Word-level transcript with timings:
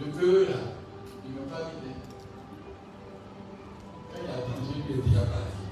Le 0.00 0.06
peureux 0.06 0.46
là, 0.48 0.56
il 1.26 1.34
ne 1.34 1.40
pas 1.50 1.60
l'idée. 1.68 1.94
Quand 4.10 4.18
il 4.24 4.30
a 4.30 4.32
danger, 4.32 4.80
il 4.88 4.96
est 4.96 5.02
déjà 5.02 5.20
parti. 5.26 5.66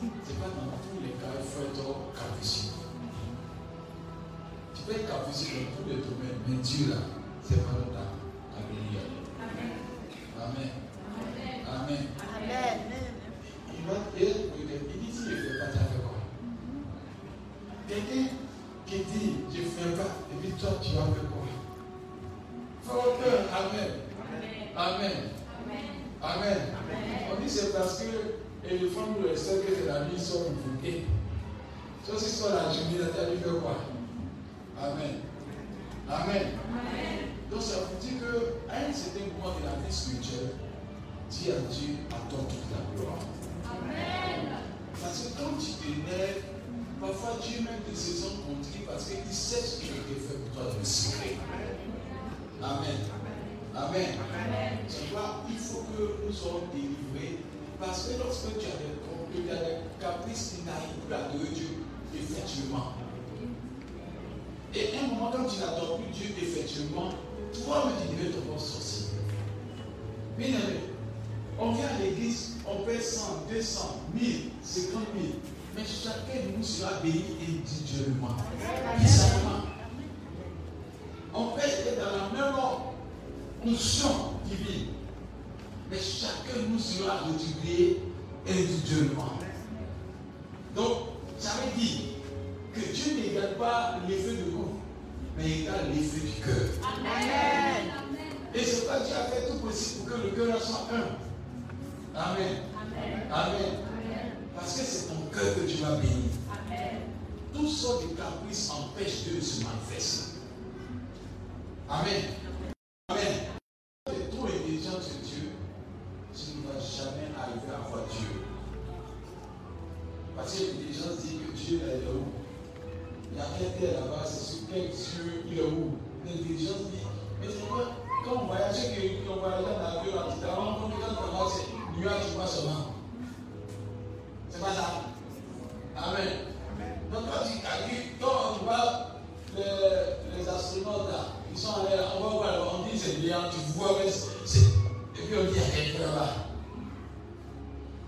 Ce 0.00 0.32
n'est 0.32 0.38
pas 0.38 0.48
dans 0.48 0.72
tous 0.80 1.02
les 1.02 1.12
cas, 1.20 1.36
il 1.38 1.44
faut 1.44 1.60
être 1.60 1.84
capricieux. 2.18 2.72
Tu 4.74 4.82
peux 4.82 4.92
être 4.92 5.08
capricieux 5.08 5.56
dans 5.60 5.82
tous 5.82 5.88
les 5.90 5.96
domaines, 5.96 6.40
mais 6.48 6.56
Dieu 6.56 6.88
là, 6.88 6.96
c'est 7.42 7.62
pas 7.66 7.93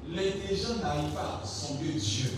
L'intelligent 0.09 0.77
n'arrive 0.83 1.11
pas 1.13 1.41
à 1.43 1.47
sonder 1.47 1.93
Dieu. 1.93 2.31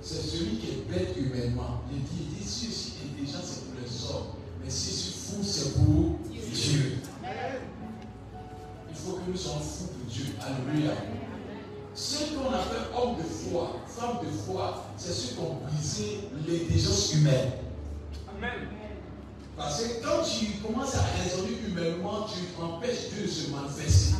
C'est 0.00 0.22
celui 0.22 0.56
qui 0.56 0.66
est 0.70 0.90
bête 0.90 1.16
humainement. 1.16 1.82
Il 1.92 2.02
dit, 2.02 2.26
il 2.32 2.38
dit 2.38 2.44
si 2.44 2.66
je 2.66 2.72
suis 2.72 2.92
intelligent, 3.04 3.38
c'est 3.44 3.64
pour 3.66 3.74
les 3.80 4.04
hommes. 4.10 4.26
Mais 4.62 4.70
si 4.70 4.90
je 4.90 4.96
suis 4.96 5.12
fou, 5.12 5.42
c'est 5.42 5.74
pour 5.74 6.18
Dieu. 6.28 6.98
Il 8.88 8.96
faut 8.96 9.12
que 9.12 9.30
nous 9.30 9.36
soyons 9.36 9.60
fous 9.60 9.86
pour 9.86 10.10
Dieu. 10.10 10.26
Alléluia. 10.40 10.92
Ceux 11.94 12.26
qu'on 12.34 12.48
appelle 12.48 12.88
hommes 12.96 13.16
de 13.18 13.22
foi, 13.22 13.76
femmes 13.86 14.18
de 14.24 14.30
foi, 14.30 14.86
c'est 14.96 15.12
ceux 15.12 15.34
qui 15.34 15.40
ont 15.40 15.58
brisé 15.66 16.20
l'intelligence 16.46 17.12
humaine. 17.14 17.52
Amen. 18.28 18.68
Parce 19.56 19.82
que 19.82 20.02
quand 20.02 20.22
tu 20.22 20.46
commences 20.66 20.94
à 20.94 21.02
raisonner 21.22 21.58
humainement, 21.66 22.26
tu 22.26 22.62
empêches 22.62 23.10
Dieu 23.14 23.26
de 23.26 23.30
se 23.30 23.50
manifester. 23.50 24.14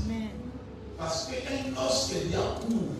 Parce 1.00 1.28
os 1.28 2.08
qui 2.08 2.18
est 2.18 2.24
bien 2.26 2.40
court, 2.60 2.90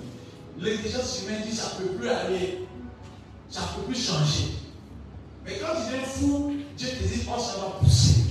l'intelligence 0.59 1.21
humaine 1.23 1.43
dit 1.47 1.55
ça 1.55 1.73
ne 1.79 1.87
peut 1.87 1.95
plus 1.97 2.09
aller, 2.09 2.67
ça 3.51 3.61
ne 3.61 3.67
peut 3.83 3.93
plus 3.93 4.03
changer. 4.03 4.55
Mais 5.45 5.59
quand 5.59 5.75
tu 5.87 5.95
es 5.95 6.07
fou, 6.07 6.55
Dieu 6.79 6.89
te 6.89 7.03
dit, 7.05 7.27
oh, 7.29 7.39
ça 7.39 7.59
va 7.59 7.79
pousser. 7.79 8.23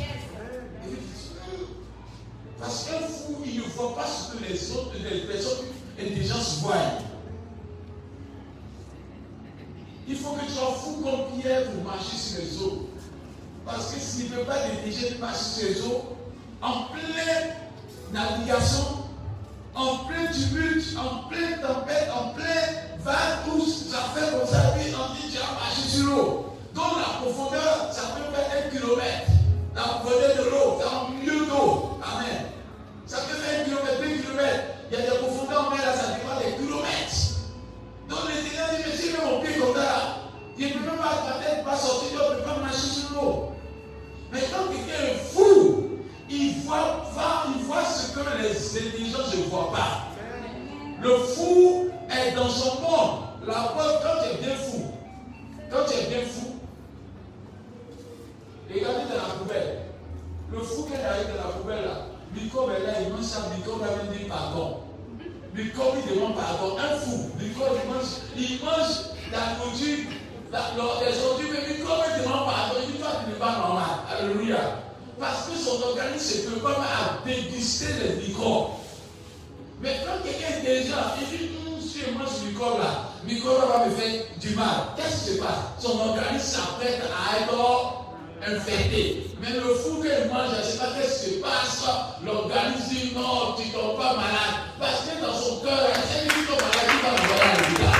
Parce 2.60 2.86
qu'un 2.86 3.08
fou, 3.08 3.44
il 3.46 3.58
ne 3.58 3.64
voit 3.66 3.96
pas 3.96 4.08
ce 4.08 4.36
que 4.36 4.44
les 4.44 4.72
autres, 4.72 4.94
les 5.04 5.22
personnes 5.22 5.68
intelligentes 6.00 6.60
voient. 6.62 6.76
Il 10.08 10.16
faut 10.16 10.32
que 10.32 10.46
tu 10.46 10.52
sois 10.52 10.74
fou 10.74 11.04
comme 11.04 11.40
Pierre 11.40 11.70
pour 11.72 11.84
marcher 11.84 12.18
sur 12.18 12.42
les 12.42 12.58
eaux. 12.58 12.90
Parce 13.68 13.94
que 13.94 14.00
s'il 14.00 14.32
ne 14.32 14.38
veut 14.38 14.46
pas 14.46 14.58
d'intelligence 14.68 15.20
marcher 15.20 15.44
sur 15.44 15.68
les 15.70 15.82
eaux, 15.84 16.18
en 16.60 16.86
pleine 16.92 17.54
navigation, 18.12 19.09
en 19.76 20.06
plein 20.06 20.28
tumulte, 20.32 20.98
en 20.98 21.28
plein 21.30 21.58
tempête, 21.62 22.10
en 22.14 22.30
plein 22.30 22.46
va 23.04 23.44
tous, 23.46 23.90
ça 23.92 24.12
fait 24.14 24.32
comme 24.32 24.48
ça, 24.48 24.74
puis 24.78 24.94
on 24.94 25.14
dit 25.14 25.32
tu 25.32 25.38
as 25.38 25.54
marché 25.54 25.88
sur 25.88 26.06
l'eau. 26.06 26.46
Donc 26.74 26.98
la 26.98 27.20
profondeur, 27.20 27.90
ça 27.92 28.16
peut 28.16 28.36
faire 28.36 28.50
un 28.58 28.70
kilomètre. 28.70 29.32
La 29.76 29.82
profondeur 29.82 30.36
de 30.38 30.50
l'eau, 30.50 30.80
c'est 30.80 30.88
en 30.88 31.10
milieu 31.10 31.46
d'eau. 31.46 32.00
Amen. 32.04 32.46
Ça 33.06 33.18
peut 33.22 33.36
faire 33.36 33.62
un 33.62 33.64
kilomètre, 33.64 34.02
deux 34.02 34.22
kilomètres. 34.22 34.64
Il 34.92 34.98
y 34.98 35.02
a 35.02 35.12
des 35.12 35.18
profondeurs 35.18 35.68
en 35.68 35.70
mer, 35.72 35.86
là, 35.86 35.94
ça 35.94 36.14
dépend 36.14 36.40
des 36.40 36.64
kilomètres. 36.64 37.20
Donc 38.10 38.20
les 38.28 38.50
Seigneur 38.50 38.70
dit, 38.70 38.84
mais 38.86 38.98
si 38.98 39.14
mon 39.22 39.42
pied 39.42 39.60
comme 39.60 39.76
ça, 39.76 40.30
il 40.58 40.68
ne 40.68 40.74
peut 40.74 40.80
même 40.80 40.98
pas, 40.98 41.24
ma 41.26 41.44
tête 41.44 41.64
pas 41.64 41.78
sortir, 41.78 42.10
il 42.12 42.16
ne 42.18 42.36
peut 42.36 42.50
pas 42.50 42.60
marcher 42.60 42.88
sur 42.88 43.10
l'eau. 43.14 43.52
Mais 44.32 44.42
quand 44.52 44.68
quelqu'un 44.68 45.04
est 45.14 45.24
fou, 45.32 45.89
les 48.42 48.88
intelligences 48.88 49.36
ne 49.36 49.44
voient 49.44 49.72
pas. 49.72 50.08
Le 51.02 51.16
fou 51.18 51.90
est 52.10 52.36
dans 52.36 52.50
son 52.50 52.82
monde. 52.82 53.20
La 53.46 53.54
preuve, 53.54 54.02
quand 54.04 54.22
tu 54.22 54.30
es 54.30 54.46
bien 54.46 54.56
fou, 54.56 54.92
quand 55.70 55.86
tu 55.88 55.94
es 55.98 56.08
bien 56.08 56.28
fou, 56.28 56.56
regardez 58.70 59.06
dans 59.10 59.28
la 59.28 59.34
poubelle. 59.40 59.80
Le 60.52 60.60
fou 60.60 60.84
qui 60.84 60.94
est 60.94 61.06
arrivé 61.06 61.32
dans 61.38 61.48
la 61.48 61.56
poubelle 61.56 61.84
là, 61.86 62.06
Microbe 62.34 62.72
est 62.72 62.86
là, 62.86 62.94
il 63.02 63.14
mange 63.14 63.24
ça, 63.24 63.50
Microbe 63.56 63.82
va 63.82 64.14
dire 64.14 64.28
pardon. 64.28 64.80
Microbe 65.56 65.96
il 66.06 66.16
demande 66.16 66.36
pardon. 66.36 66.78
Un 66.78 66.98
fou, 66.98 67.30
Microbe 67.40 67.78
il 67.84 67.90
mange, 67.90 68.06
il 68.36 68.60
mange 68.64 69.16
la 69.32 69.58
nourriture, 69.58 70.12
les 70.52 71.24
ordures, 71.24 71.50
mais 71.52 71.74
Microbe 71.74 72.04
il 72.18 72.24
demande 72.24 72.46
pardon. 72.46 72.76
Il 72.86 72.92
dit 72.92 73.00
toi 73.00 73.10
tu 73.26 73.40
pas 73.40 73.58
normal. 73.58 73.90
Alléluia. 74.12 74.89
Parce 75.20 75.50
que 75.50 75.58
son 75.58 75.82
organisme 75.82 76.44
se 76.46 76.50
prépare 76.50 76.80
à 76.80 77.28
déguster 77.28 77.88
les 78.02 78.28
microbes. 78.28 78.70
Mais 79.82 79.98
quand 80.06 80.24
quelqu'un 80.24 80.60
est 80.60 80.84
déjà, 80.84 81.16
il 81.20 81.38
dit, 81.38 81.50
hum, 81.58 81.82
si 81.82 82.00
je 82.00 82.18
mange 82.18 82.30
ce 82.40 82.46
microbe 82.46 82.80
là, 82.80 83.12
le 83.28 83.34
microbe 83.34 83.68
va 83.68 83.86
me 83.86 83.92
faire 83.92 84.24
du 84.40 84.56
mal. 84.56 84.96
Qu'est-ce 84.96 85.26
qui 85.26 85.36
se 85.36 85.42
passe? 85.42 85.76
Son 85.80 86.00
organisme 86.00 86.40
s'apprête 86.40 87.02
à 87.04 87.42
être 87.42 88.06
infecté. 88.48 89.28
Mais 89.42 89.52
le 89.52 89.74
fou 89.76 90.02
qu'elle 90.02 90.30
mange, 90.30 90.52
je 90.56 90.66
ne 90.66 90.72
sais 90.72 90.78
pas 90.78 90.92
qu'est-ce 90.98 91.26
qui 91.26 91.36
se 91.36 91.42
passe. 91.42 91.84
L'organisme 92.26 92.90
dit 92.90 93.12
non, 93.14 93.56
tu 93.58 93.68
ne 93.68 93.74
tombes 93.74 93.98
pas 93.98 94.16
malade. 94.16 94.56
Parce 94.80 95.02
que 95.02 95.22
dans 95.22 95.34
son 95.34 95.60
cœur, 95.60 95.90
il 95.96 96.02
sait 96.02 96.28
que 96.28 96.34
tu 96.34 96.46
tombes 96.46 96.62
malade, 96.62 96.90
il 96.94 97.02
va 97.02 97.12
envoyer 97.12 97.42
à 97.42 97.58
l'hôpital. 97.58 98.00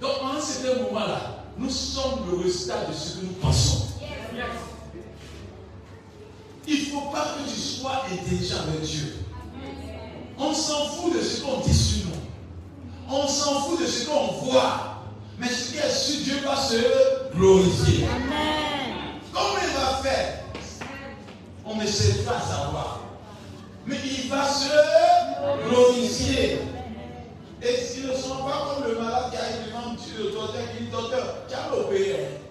Donc, 0.00 0.16
en 0.22 0.40
ce 0.40 0.82
moment-là, 0.84 1.44
nous 1.58 1.70
sommes 1.70 2.30
le 2.30 2.42
résultat 2.42 2.86
de 2.88 2.94
ce 2.94 3.18
que 3.18 3.26
nous 3.26 3.32
pensons. 3.34 3.91
Il 6.66 6.80
ne 6.80 6.84
faut 6.90 7.10
pas 7.10 7.34
que 7.36 7.50
tu 7.50 7.58
sois 7.58 8.04
intelligent 8.10 8.56
avec 8.68 8.82
Dieu. 8.82 9.16
On 10.38 10.54
s'en 10.54 10.86
fout 10.86 11.14
de 11.14 11.22
ce 11.22 11.42
qu'on 11.42 11.60
dit 11.60 11.74
sur 11.74 12.06
nous. 12.06 12.12
On 13.10 13.26
s'en 13.26 13.62
fout 13.62 13.80
de 13.80 13.86
ce 13.86 14.06
qu'on 14.06 14.26
voit. 14.44 15.04
Mais 15.38 15.48
ce 15.48 15.72
qui 15.72 15.78
est 15.78 15.90
sûr, 15.90 16.24
Dieu 16.24 16.46
va 16.46 16.56
se 16.56 16.76
glorifier. 17.34 18.06
Comment 19.32 19.58
il 19.60 19.74
va 19.74 20.02
faire? 20.02 20.44
On 21.64 21.76
ne 21.76 21.86
sait 21.86 22.22
pas 22.24 22.40
savoir. 22.40 23.00
Mais 23.86 23.96
il 24.04 24.28
va 24.28 24.46
se 24.48 25.68
glorifier. 25.68 26.60
Et 27.62 27.76
s'ils 27.76 28.08
ne 28.08 28.14
sont 28.14 28.44
pas 28.44 28.74
comme 28.74 28.88
le 28.88 28.98
malade 28.98 29.30
qui 29.30 29.36
arrive 29.36 29.66
devant 29.66 29.92
le 29.92 30.32
docteur 30.32 30.62
qui 30.76 30.84
dit 30.84 30.90
Docteur, 30.90 31.36
tu 31.48 31.54
as 31.54 31.76
opéré. 31.76 32.41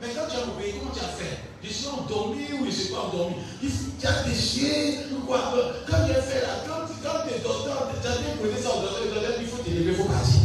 Mais 0.00 0.08
quand 0.08 0.26
tu 0.28 0.36
as 0.36 0.42
opéré, 0.42 0.74
comment 0.78 0.92
tu 0.92 1.00
as 1.00 1.08
fait? 1.08 1.38
Je 1.62 1.72
suis 1.72 1.88
endormi 1.88 2.44
ou 2.54 2.64
je 2.64 2.66
ne 2.66 2.70
suis 2.70 2.88
pas 2.92 3.10
endormi? 3.12 3.36
Tu 3.60 4.06
as 4.06 4.22
déchiré 4.22 4.98
ou 5.12 5.26
quoi? 5.26 5.40
Quand 5.88 6.04
tu 6.06 6.12
as 6.12 6.22
fait 6.22 6.42
là, 6.42 6.62
quand, 6.66 6.86
quand 7.02 7.28
tes 7.28 7.40
docteurs, 7.40 7.90
tu 8.00 8.08
as 8.08 8.16
déposé 8.18 8.62
ça 8.62 8.70
au 8.76 8.82
docteur, 8.82 9.04
le 9.04 9.14
docteur 9.14 9.34
il 9.40 9.46
faut 9.46 9.62
te 9.62 9.70
lever, 9.70 9.90
il 9.90 9.94
faut 9.94 10.04
partir. 10.04 10.40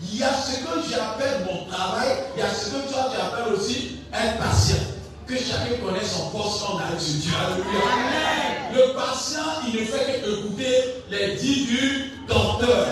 Il 0.00 0.18
y 0.18 0.22
a 0.22 0.32
ce 0.32 0.58
que 0.60 0.88
j'appelle 0.88 1.44
mon 1.44 1.66
travail, 1.66 2.08
il 2.36 2.40
y 2.40 2.42
a 2.42 2.48
ce 2.48 2.66
que 2.66 2.92
toi 2.92 3.10
tu 3.12 3.20
appelles 3.20 3.52
aussi 3.54 3.98
un 4.12 4.36
patient. 4.40 4.84
Que 5.26 5.36
chacun 5.36 5.76
connaisse 5.82 6.12
son 6.12 6.28
poste 6.30 6.60
quand 6.60 6.74
on 6.74 6.78
arrive 6.78 7.00
sur 7.00 7.20
Dieu. 7.20 7.32
Alléluia. 7.34 7.80
Le 8.74 8.94
patient, 8.94 9.62
il 9.66 9.80
ne 9.80 9.84
fait 9.86 10.20
que 10.22 10.38
écouter 10.38 11.02
les 11.10 11.34
dits 11.36 11.64
du 11.64 12.12
docteur. 12.28 12.86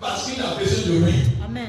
Parce 0.00 0.24
qu'il 0.24 0.40
a 0.40 0.54
besoin 0.58 0.86
de 0.86 0.98
lui. 1.04 1.14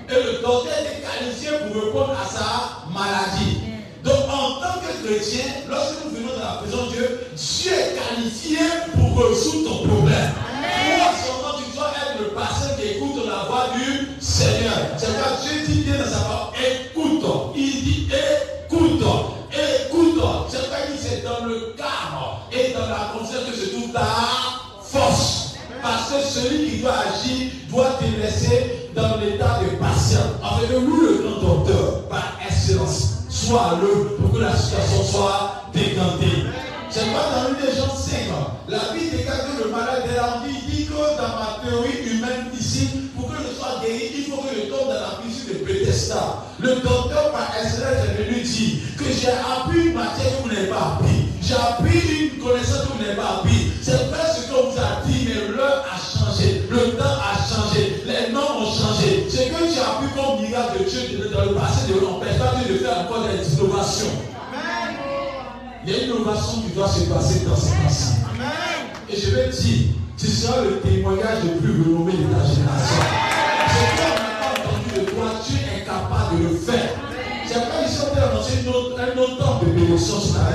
Et 0.10 0.24
le 0.24 0.42
docteur 0.42 0.68
est 0.68 1.02
qualifié 1.02 1.50
pour 1.68 1.84
répondre 1.84 2.12
à 2.12 2.26
sa 2.28 2.88
maladie. 2.94 3.58
Donc 4.04 4.30
en 4.32 4.62
tant 4.62 4.80
que 4.80 5.06
chrétien, 5.06 5.46
lorsque 5.70 6.06
nous 6.06 6.12
venons 6.12 6.34
dans 6.38 6.46
la 6.46 6.62
présence 6.62 6.90
de 6.90 6.96
Dieu, 6.96 7.20
Dieu 7.36 7.72
est 7.72 7.98
qualifié 7.98 8.60
pour 8.94 9.26
résoudre 9.26 9.70
ton 9.70 9.88
problème. 9.88 10.32
Toi 10.62 11.10
seulement 11.24 11.58
tu 11.58 11.76
dois 11.76 11.92
être 11.92 12.22
le 12.22 12.28
patient 12.36 12.76
qui 12.80 12.88
écoute 12.98 13.26
la 13.28 13.44
voix 13.48 13.68
du 13.76 14.22
Seigneur. 14.24 14.78
C'est 14.98 15.08
pourquoi 15.08 15.38
Dieu 15.42 15.66
dit 15.68 15.82
bien 15.82 15.98
dans 15.98 16.10
sa 16.10 16.20
parole, 16.20 16.54
écoute. 16.60 17.54
Il 17.56 17.84
dit 17.84 18.10
écoute. 18.10 19.04
Écoute. 19.52 20.24
C'est 20.50 20.60
pourquoi 20.60 20.78
il 20.88 20.96
dit 20.96 21.02
c'est 21.02 21.24
dans 21.24 21.46
le 21.46 21.74
calme 21.76 22.20
et 22.52 22.74
dans 22.74 22.88
la 22.88 23.12
conscience 23.14 23.46
que 23.50 23.56
se 23.56 23.70
trouve 23.70 23.92
ta 23.92 24.06
force. 24.84 25.39
Parce 25.82 26.12
que 26.12 26.22
celui 26.22 26.70
qui 26.70 26.78
doit 26.78 26.94
agir 26.94 27.52
doit 27.70 27.98
te 28.00 28.22
laisser 28.22 28.90
dans 28.96 29.18
l'état 29.18 29.60
de 29.64 29.76
patient. 29.78 30.20
En 30.44 30.60
fait, 30.60 30.80
nous, 30.80 31.02
le 31.02 31.24
grand 31.24 31.42
docteur, 31.42 32.08
par 32.10 32.38
excellence, 32.46 33.26
soit 33.30 33.80
l'œuvre 33.82 34.18
pour 34.18 34.34
que 34.34 34.40
la 34.40 34.56
situation 34.56 35.04
soit 35.04 35.64
décantée. 35.74 36.46
C'est 36.90 37.06
pas 37.14 37.30
dans 37.34 37.50
l'une 37.50 37.66
des 37.66 37.78
gens 37.78 37.96
simples. 37.96 38.20
La 38.68 38.94
vie 38.94 39.10
décale 39.10 39.46
que 39.46 39.64
le 39.64 39.70
malade 39.72 40.04
est 40.12 40.16
là. 40.16 40.42
Il 40.48 40.70
dit 40.70 40.86
que 40.86 40.94
dans 40.94 41.36
ma 41.38 41.60
théorie 41.64 42.00
humaine 42.12 42.50
ici, 42.60 42.90
pour 43.16 43.30
que 43.30 43.36
je 43.38 43.56
sois 43.58 43.80
guéri, 43.84 44.12
il 44.18 44.24
faut 44.26 44.42
que 44.42 44.50
je 44.56 44.70
tombe 44.70 44.88
dans 44.88 44.94
la 44.94 45.22
piscine 45.22 45.54
de 45.54 45.66
Bethesda. 45.66 46.44
Le 46.60 46.76
docteur 46.76 47.32
par 47.32 47.54
excellence 47.62 48.06
est 48.10 48.24
venu 48.24 48.42
dire 48.42 48.80
que 48.98 49.06
j'ai 49.06 49.30
appris 49.30 49.88
une 49.88 49.94
matière 49.94 50.38
que 50.38 50.44
vous 50.44 50.54
n'avez 50.54 50.68
pas 50.68 50.98
appris. 50.98 51.30
J'ai 51.42 51.56
appris 51.56 52.34
une 52.34 52.44
connaissance 52.44 52.82
que 52.82 52.94
vous 52.94 53.04
n'avez 53.04 53.16
pas 53.16 53.40
appris. 53.40 53.72
C'est 53.82 54.10
vrai 54.10 54.39
Il 65.90 65.96
y 65.96 66.00
a 66.02 66.04
une 66.04 66.12
innovation 66.12 66.62
qui 66.62 66.76
doit 66.76 66.88
se 66.88 67.00
passer 67.06 67.46
dans 67.48 67.56
ces 67.56 67.74
temps-ci. 67.74 68.22
Et 69.10 69.20
je 69.20 69.32
vais 69.32 69.50
dire, 69.50 69.88
tu 70.20 70.28
seras 70.28 70.62
le 70.62 70.82
témoignage 70.82 71.42
le 71.46 71.58
plus 71.58 71.82
renommé 71.82 72.12
de 72.12 72.30
ta 72.30 72.46
génération. 72.46 73.02
Ce 73.74 73.82
qu'on 73.98 74.14
n'a 74.14 74.38
pas 74.38 74.54
entendu 74.54 75.00
de 75.02 75.10
toi, 75.10 75.42
tu 75.42 75.56
es 75.58 75.84
capable 75.84 76.38
de 76.38 76.50
le 76.50 76.56
faire. 76.58 76.94
C'est 77.44 77.56
ici 77.58 78.06
on 78.06 78.16
t'a 78.16 78.30
annoncé 78.30 78.54
un 78.70 79.18
autre 79.18 79.38
temps 79.40 79.66
de 79.66 79.72
bénédiction 79.72 80.20
sur 80.20 80.38
la 80.38 80.54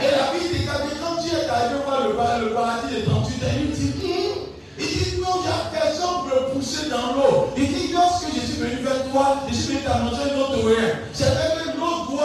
Et 0.00 0.10
la 0.10 0.32
vie 0.32 0.48
dit 0.48 0.64
quand 0.64 1.20
Dieu 1.20 1.32
est 1.36 1.50
arrivé 1.50 1.74
voir 1.84 2.40
le, 2.40 2.54
paradis 2.54 2.94
de 2.96 3.00
38 3.04 3.12
ans, 3.12 3.52
il 3.60 3.70
dit, 3.70 3.92
hum? 4.02 4.48
il 4.78 4.86
dit 4.86 5.20
non, 5.20 5.28
il 5.36 5.44
n'y 5.44 5.52
a 5.52 5.78
personne 5.78 6.24
pour 6.24 6.32
le 6.32 6.54
pousser 6.54 6.88
dans 6.88 7.20
l'eau. 7.20 7.52
Il 7.54 7.68
dit, 7.68 7.92
lorsque 7.92 8.32
je 8.34 8.40
suis 8.40 8.62
venu 8.62 8.80
vers 8.82 9.04
toi, 9.12 9.44
je 9.46 9.54
suis 9.54 9.74
venu 9.74 9.84
t'annoncer 9.84 10.32
un 10.32 10.40
autre 10.40 10.56
rien. 10.64 11.04
C'est 11.12 11.28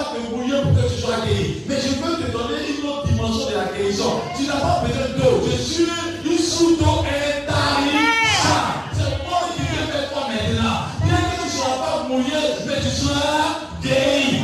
doit 0.01 0.13
te 0.13 0.33
bouillir 0.33 0.61
pour 0.63 0.75
que 0.75 0.93
tu 0.93 1.01
sois 1.01 1.15
guéri. 1.25 1.61
Mais 1.67 1.75
je 1.75 1.93
peux 1.95 2.15
te 2.15 2.31
donner 2.31 2.61
une 2.69 2.89
autre 2.89 3.07
dimension 3.07 3.49
de 3.49 3.55
la 3.55 3.77
guérison. 3.77 4.21
Tu 4.37 4.45
n'as 4.47 4.59
pas 4.59 4.83
besoin 4.85 5.07
d'eau. 5.17 5.41
Je 5.45 5.57
suis 5.61 5.87
une 6.25 6.37
sous 6.37 6.75
d'eau 6.77 7.03
intarissable. 7.05 8.01
C'est 8.93 9.27
moi 9.27 9.41
qui 9.55 9.61
viens 9.61 9.85
vers 9.91 10.11
toi 10.11 10.27
maintenant. 10.27 10.77
Bien 11.03 11.17
que 11.17 11.41
tu 11.41 11.45
ne 11.45 11.51
sois 11.51 11.77
pas 11.83 12.07
mouillé, 12.07 12.41
mais 12.65 12.81
tu 12.81 12.89
seras 12.89 13.69
guéri. 13.83 14.40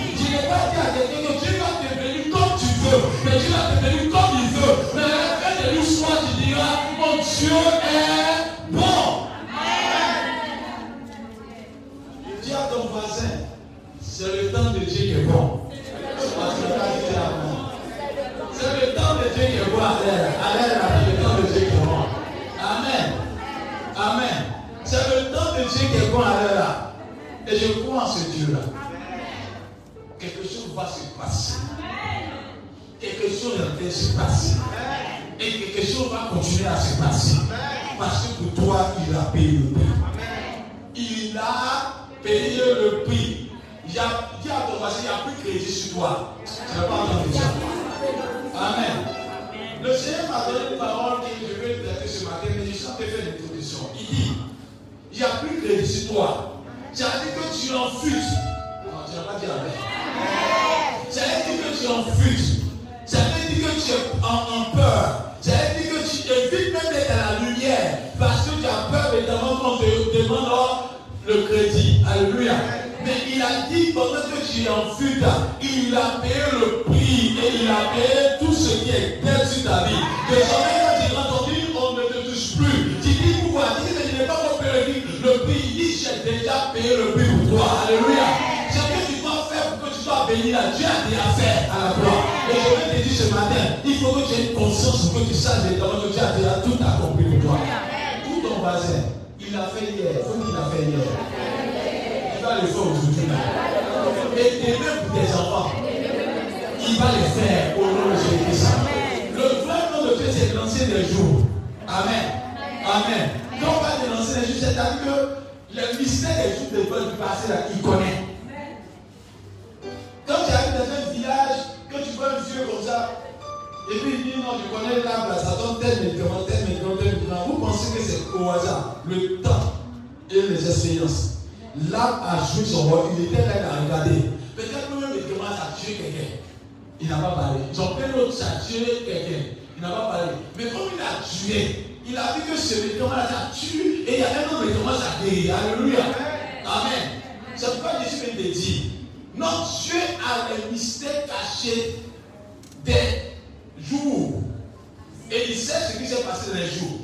Sait 155.67 155.91
ce 155.91 155.97
qui 155.97 156.07
s'est 156.07 156.23
passé 156.23 156.51
dans 156.51 156.59
les 156.59 156.71
jours. 156.71 156.99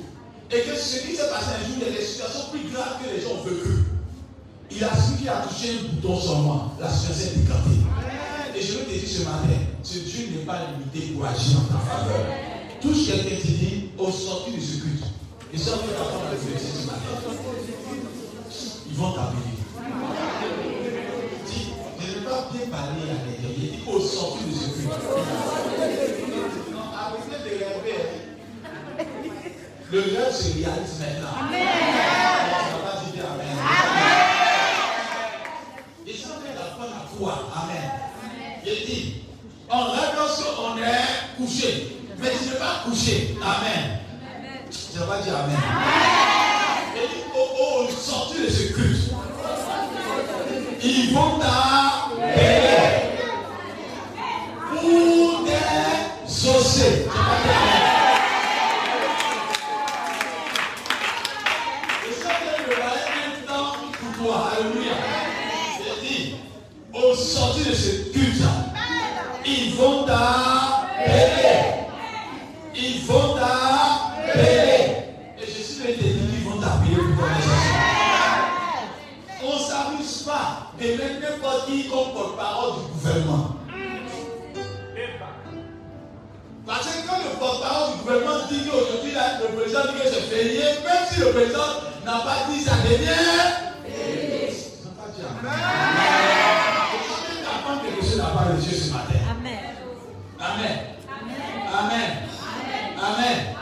Et 0.52 0.62
que 0.62 0.76
ce 0.76 1.00
qui 1.02 1.16
s'est 1.16 1.30
passé 1.30 1.52
les 1.60 1.68
jours, 1.68 1.78
il 1.82 1.84
y 1.84 1.96
a 1.96 2.00
des 2.00 2.06
situations 2.06 2.48
plus 2.52 2.72
graves 2.72 2.96
que 3.04 3.14
les 3.14 3.22
gens 3.22 3.36
ont 3.36 3.44
vécues. 3.44 3.84
Il 4.72 4.84
a 4.84 4.90
su 4.96 5.28
a 5.28 5.46
touché 5.46 5.80
un 5.80 5.96
bouton 5.96 6.20
seulement. 6.20 6.74
La 6.80 6.90
situation 6.90 7.26
est 7.26 7.40
décantée. 7.40 7.84
Et 8.56 8.62
je 8.62 8.72
veux 8.74 8.86
te 8.86 8.92
dire 8.92 9.10
ce 9.10 9.24
matin, 9.24 9.60
ce 9.84 9.98
Dieu 10.00 10.30
n'est 10.32 10.46
pas 10.46 10.60
limité 10.72 11.14
pour 11.14 11.26
agir 11.26 11.60
en 11.60 11.74
ta 11.74 11.80
faveur. 11.80 12.26
Touche 12.82 13.08
quelqu'un 13.08 13.36
qui 13.42 13.52
dit, 13.52 13.90
au 13.98 14.12
sorti 14.12 14.52
de 14.52 14.62
ce 14.62 14.82
culte, 14.82 15.06
et 15.54 15.58
ça 15.58 15.72
que 15.72 15.90
ta 15.92 16.04
femme 16.04 16.34
ce 16.40 16.86
matin, 16.86 17.14
ils 18.88 18.96
vont 18.96 19.12
t'appeler. 19.12 19.58
Dis, 21.48 21.74
je 22.00 22.20
ne 22.20 22.26
pas 22.26 22.50
bien 22.52 22.68
parler 22.70 23.02
à 23.02 23.14
l'intérieur. 23.14 23.52
Il 23.58 23.62
dit, 23.62 23.80
au 23.88 24.00
sorti 24.00 24.46
de 24.46 24.54
ce 24.54 25.53
Le 29.94 30.00
rêve 30.00 30.34
se 30.34 30.54
réalise 30.54 31.00
maintenant. 31.00 31.38
Amen. 31.40 31.68
Va 32.84 33.12
dire 33.12 33.26
Amen. 33.32 33.48
Et 36.08 36.14
ça 36.14 36.30
fait 36.44 36.56
la 36.56 36.66
foi 36.76 36.86
la 36.90 37.06
foi. 37.16 37.34
Amen. 37.56 37.92
Il 38.66 38.86
dit, 38.88 39.22
on 39.70 39.92
rêve 39.92 40.16
lorsqu'on 40.18 40.78
est 40.80 41.38
couché. 41.38 42.00
Mais 42.20 42.32
tu 42.32 42.50
ne 42.50 42.56
pas 42.56 42.82
couché. 42.86 43.38
Amen. 43.40 44.00
Je 44.72 44.98
ne 44.98 45.04
vais 45.04 45.12
pas 45.12 45.22
dire 45.22 45.38
Amen. 45.38 45.58
Il 46.96 47.02
dit, 47.02 47.24
oh, 47.38 47.48
oh, 47.62 47.88
sorti 47.96 48.42
de 48.42 48.50
ce 48.50 48.74
culte. 48.74 49.12
Ils 50.82 51.14
vont 51.14 51.38
t'appeler 51.38 53.12
pour 54.72 55.44
des. 55.46 55.52
Et 56.84 57.83
comme 81.94 82.14
porte-parole 82.14 82.74
du 82.74 82.94
gouvernement. 82.94 83.50
Parce 86.66 86.88
que 86.88 87.08
quand 87.08 87.18
le 87.18 87.38
porte-parole 87.38 87.94
du 87.94 88.00
gouvernement 88.00 88.48
dit 88.50 88.62
qu'aujourd'hui, 88.66 89.12
le 89.14 89.48
président 89.56 89.82
dit 89.92 90.00
que 90.02 90.08
c'est 90.10 90.22
férié, 90.22 90.64
même 90.84 91.06
si 91.12 91.20
le 91.20 91.32
président 91.32 91.70
n'a 92.06 92.20
pas 92.20 92.48
dit 92.50 92.62
ça 92.62 92.76
férié. 92.78 93.14
Ça 93.14 94.90
n'a 94.90 94.94
pas 94.98 95.10
dit 95.14 95.22
Amen. 95.30 95.54
chose 98.02 98.14
de 98.14 98.18
la 98.18 98.26
part 98.26 98.48
de 98.50 98.62
Dieu 98.62 98.76
ce 98.78 98.92
matin. 98.92 99.20
Amen. 99.30 99.60
Amen. 100.40 100.78
Amen. 101.10 101.44
Amen. 101.74 102.12
Amen. 102.98 103.53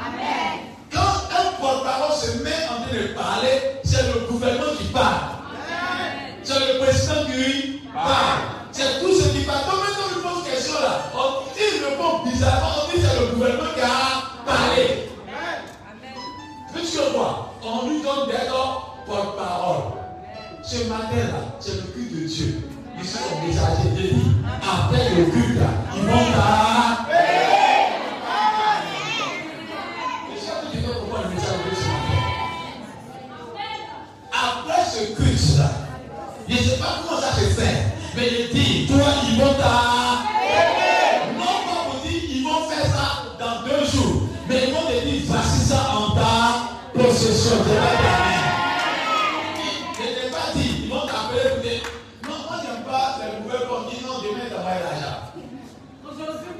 Parle. 8.03 8.39
C'est 8.71 8.99
tout 8.99 9.13
ce 9.13 9.29
qui 9.29 9.43
parle. 9.43 9.65
Donc 9.65 9.79
maintenant, 9.83 10.07
on 10.17 10.35
pose 10.35 10.49
question 10.49 10.73
là. 10.81 11.11
On 11.13 11.43
dit, 11.53 11.61
il 11.77 11.85
répond 11.85 12.23
bizarrement. 12.23 12.67
On 12.83 12.95
dit, 12.95 13.03
c'est 13.03 13.19
le 13.19 13.25
gouvernement 13.33 13.71
qui 13.75 13.81
a 13.81 14.45
parlé. 14.45 15.09
Puisque 16.73 17.13
quoi 17.13 17.53
On 17.63 17.89
lui 17.89 18.01
donne 18.01 18.27
des 18.27 18.47
porte-parole. 19.05 19.83
Ce 20.63 20.83
matin-là, 20.87 21.57
c'est 21.59 21.75
le 21.75 21.81
culte 21.93 22.13
de 22.13 22.27
Dieu. 22.27 22.61
Ils 22.97 23.05
sont 23.05 23.19
messagers 23.45 23.89
de 23.95 24.13
lui. 24.13 24.21
Après 24.61 25.09
le 25.15 25.25
culte, 25.25 25.59
là, 25.59 25.69
ils 25.95 26.03
vont 26.03 26.31
t'appeler. 26.31 27.17
Et 30.33 30.39
ça, 30.39 30.51
tu 30.71 30.77
sais 30.77 30.83
pourquoi 30.83 31.19
le 31.23 31.35
message 31.35 31.57
de 31.69 31.75
ce 31.75 31.81
matin 31.81 32.21
Après 34.31 34.83
ce 34.85 35.13
culte-là, 35.15 35.71
je 36.47 36.53
ne 36.53 36.59
sais 36.59 36.77
pas 36.77 36.99
comment 37.07 37.19
ça 37.19 37.31
se 37.33 37.49
mais 38.21 38.53
dit, 38.53 38.85
toi, 38.85 39.07
ils 39.27 39.37
vont 39.39 39.53
t'appeler. 39.53 40.75
Non 41.37 41.57
pas 41.65 41.81
pour 41.89 41.99
dire, 42.05 42.21
ils 42.29 42.43
vont 42.43 42.61
faire 42.69 42.85
ça 42.85 43.07
dans 43.39 43.63
deux 43.65 43.83
jours, 43.85 44.29
mais 44.47 44.67
ils 44.67 44.73
vont 44.73 44.85
te 44.85 44.97
dire, 45.03 45.21
voici 45.25 45.61
ça 45.65 45.79
en 45.97 46.13
ta 46.13 46.33
possession. 46.93 47.57
Je 49.97 50.03
ne 50.03 50.09
t'ai 50.13 50.29
pas 50.29 50.47
dit, 50.53 50.69
ils 50.83 50.89
vont 50.89 51.05
t'appeler 51.07 51.49
pour 51.49 51.61
dire, 51.63 51.81
non, 52.29 52.37
moi 52.45 52.57
j'aime 52.61 52.83
pas 52.85 53.17
les 53.25 53.41
nouvelles 53.41 53.67
comme 53.67 53.85
dit, 53.89 54.05
non, 54.05 54.15
demain 54.21 54.47
t'envoyer 54.53 54.81
l'argent. 54.85 55.17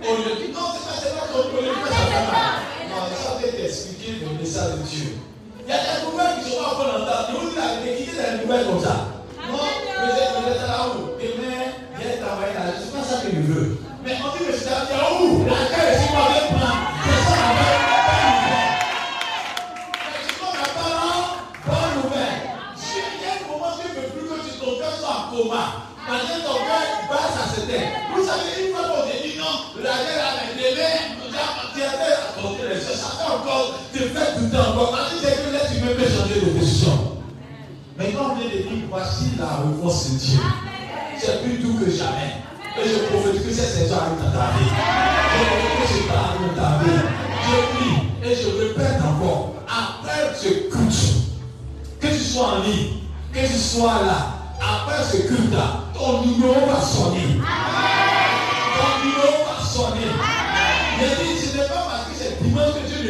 Aujourd'hui, 0.02 0.50
non, 0.52 0.65
c'est 0.74 0.86
pas, 0.88 0.97
c'est 0.97 1.13
pas 1.13 1.28
qu'on 1.32 1.45
peut 1.56 1.62
le 1.63 1.74
faire. 1.74 2.10
Non, 2.89 3.02
ça 3.13 3.38
peut 3.39 3.52
t'expliquer 3.56 4.26
le 4.26 4.39
message 4.39 4.71
de 4.71 4.82
Dieu. 4.82 5.10
Il 5.63 5.69
y 5.69 5.71
a 5.71 5.78
des 5.78 6.10
nouvelles 6.10 6.43
qui 6.43 6.50
sont 6.50 6.58
pas 6.58 6.74
bonnes 6.76 7.04
en 7.04 7.06
temps. 7.06 7.30
Nous, 7.34 7.54
a 7.54 7.95
quitter 7.95 8.17
des 8.17 8.43
nouvelles 8.43 8.65
comme 8.65 8.82
ça? 8.82 9.11
C'est 12.80 12.92
pas 12.92 13.04
ça 13.04 13.22
que 13.22 13.30
je 13.36 13.42
veux. 13.42 13.78
Mais 14.04 14.14
on 14.24 14.38
dit 14.38 14.46
que 14.46 14.54
c'est 14.54 14.70
où 14.70 15.46
La 15.46 15.66
terre. 15.68 16.00
C'est 16.00 16.12
bonne 16.12 16.32
nouvelle. 16.52 16.82
Mais 20.08 20.56
la 20.56 20.70
bonne 21.68 21.96
nouvelle, 22.04 22.38
si 22.78 22.98
plus 24.12 24.26
que 24.28 24.60
ton 24.60 24.72
coma. 25.32 25.64
Parce 26.08 26.24
que 26.24 26.36
ton. 26.46 26.58
Vous 28.16 28.26
savez, 28.26 28.68
une 28.68 28.74
fois 28.74 28.84
qu'on 28.84 29.04
dit 29.08 29.38
non, 29.38 29.54
la 29.84 29.92
terre 29.92 30.24
a 30.26 30.28
un 30.44 30.56
délai, 30.56 30.96
tu 31.74 31.82
as 31.82 31.90
fait 31.90 32.70
les 32.70 32.76
choses, 32.76 32.96
ça 32.96 33.08
encore, 33.34 33.80
tu 33.94 34.00
fais 34.00 34.30
tout 34.36 34.56
encore. 34.56 34.98
Changer. 36.02 36.42
Mais 37.98 38.12
quand 38.14 38.32
on 38.32 38.90
voici 38.90 39.26
la 39.38 39.46
réponse 39.58 40.12
de 40.12 40.18
Dieu, 40.18 40.40
c'est 41.18 41.44
plus 41.44 41.58
doux 41.60 41.76
que 41.76 41.90
jamais. 41.92 42.51
Et 42.78 42.88
je 42.88 43.00
prophétise 43.12 43.46
que 43.46 43.54
cette 43.54 43.74
saison 43.74 43.96
arrive 43.96 44.24
dans 44.24 44.32
ta 44.32 44.46
vie. 44.58 44.70
Je 44.70 45.44
prophétise 45.46 45.82
que 45.82 46.04
c'est 46.04 46.16
arrive 46.16 46.56
dans 46.56 46.62
ta 46.62 46.84
vie. 46.84 47.00
Je 47.44 47.58
prie 47.76 47.98
et 48.24 48.36
je 48.36 48.48
répète 48.60 49.02
encore, 49.04 49.54
après 49.68 50.34
ce 50.40 50.48
culte, 50.48 51.02
que 52.00 52.08
tu 52.08 52.24
sois 52.24 52.48
en 52.48 52.64
ligne, 52.64 52.94
que 53.34 53.40
tu 53.40 53.58
sois 53.58 54.04
là, 54.06 54.20
après 54.60 55.04
ce 55.04 55.18
culte-là, 55.28 55.84
ton 55.94 56.22
numéro 56.22 56.66
va 56.68 56.82
sonner. 56.82 57.40
Ton 58.78 59.06
numéro 59.06 59.46
va 59.46 59.66
sonner. 59.66 60.12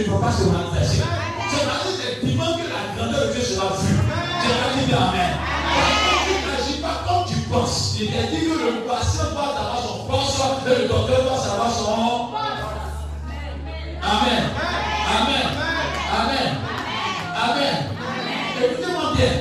ne 0.02 0.14
peut 0.14 0.20
pas 0.20 0.32
se 0.32 0.44
manifester. 0.44 1.04
C'est 1.52 1.66
parce 1.66 1.84
que 1.84 1.90
c'est 2.02 2.26
dimanche 2.26 2.58
que 2.58 2.70
la 2.70 2.96
grandeur 2.96 3.28
de 3.28 3.34
Dieu 3.34 3.42
sera 3.42 3.68
vue. 3.78 3.98
Pas 3.98 4.86
dit 4.86 4.94
Amen. 4.94 5.51
Il 7.54 8.08
est 8.08 8.28
dit 8.32 8.48
que 8.48 8.54
le 8.54 8.88
patient 8.88 9.26
doit 9.34 9.50
avoir 9.50 9.84
son 9.84 10.06
poste 10.06 10.42
et 10.66 10.84
le 10.84 10.88
docteur 10.88 11.22
doit 11.24 11.38
savoir 11.38 11.70
son. 11.70 12.30
Amen. 14.02 14.44
Amen. 15.20 15.48
Amen. 16.18 16.50
Amen. 17.36 17.76
Écoutez-moi 18.58 19.12
bien. 19.18 19.34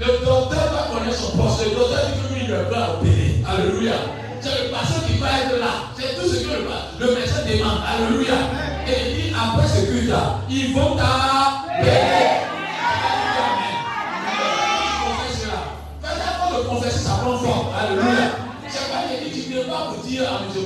Le 0.00 0.24
docteur 0.24 0.72
va 0.72 0.98
connaître 0.98 1.18
son 1.18 1.36
poste. 1.36 1.64
Le 1.66 1.70
docteur 1.76 2.00
dit 2.06 2.12
que 2.18 2.34
lui, 2.34 2.44
il 2.44 2.50
ne 2.50 2.62
pas 2.64 2.94
opérer. 2.94 3.44
Alléluia. 3.46 3.92
C'est 4.40 4.64
le 4.64 4.70
patient 4.70 5.02
qui 5.06 5.18
va 5.18 5.28
être 5.28 5.60
là. 5.60 5.72
C'est 5.94 6.18
tout 6.18 6.26
ce 6.26 6.36
que 6.40 6.48
le, 6.48 7.06
le 7.06 7.14
médecin 7.14 7.42
demande. 7.46 7.80
Alléluia. 7.86 8.38
Et 8.88 9.10
il 9.10 9.16
dit 9.16 9.34
après 9.38 9.68
ce 9.68 9.84
culte-là, 9.84 10.38
ils 10.48 10.72
vont 10.74 10.96
t'appeler. 10.96 12.51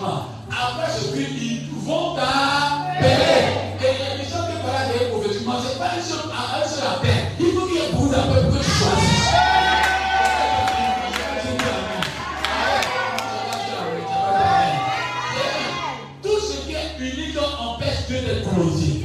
Amusement. 0.06 0.28
Après 0.50 0.90
ce 0.90 1.12
culte, 1.12 1.36
ils 1.40 1.68
vont 1.84 2.14
t'appeler. 2.14 3.08
Et 3.80 3.92
il 3.92 3.98
y 3.98 4.06
a 4.06 4.16
des 4.16 4.28
gens 4.30 4.46
qui 4.46 4.56
parlent 4.64 4.90
des 4.98 5.06
prophétiquement. 5.06 5.58
Ce 5.60 5.68
n'est 5.68 5.78
pas 5.78 5.90
un 5.96 6.02
seul, 6.02 6.30
un 6.30 6.68
seul 6.68 6.86
appel. 6.86 7.20
Il 7.40 7.52
faut 7.52 7.66
qu'il 7.66 7.76
y 7.76 7.78
ait 7.78 7.92
beaucoup 7.92 8.08
d'appels 8.08 8.46
pour 8.48 8.60
tu. 8.60 8.66
Tout 16.22 16.40
ce 16.40 16.66
qui 16.66 16.72
est 16.74 16.98
unique 16.98 17.38
empêche 17.38 18.06
Dieu 18.08 18.20
d'être 18.20 18.54
glorifié. 18.54 19.04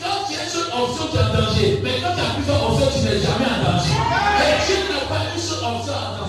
Quand 0.00 0.18
tu 0.26 0.34
es 0.34 0.48
seule 0.48 0.72
option, 0.72 1.04
tu 1.10 1.16
es 1.16 1.20
en 1.20 1.24
danger. 1.34 1.80
Mais 1.82 2.00
quand 2.00 2.14
tu 2.14 2.20
as 2.20 2.34
plusieurs 2.34 2.62
options, 2.72 2.90
tu 2.94 2.98
n'es 3.04 3.20
jamais 3.20 3.46
en 3.46 3.72
danger. 3.72 3.96
Et 4.40 4.66
Dieu 4.66 4.76
n'a 4.88 5.00
pas 5.08 5.22
une 5.34 5.40
seule 5.40 5.58
option. 5.58 6.19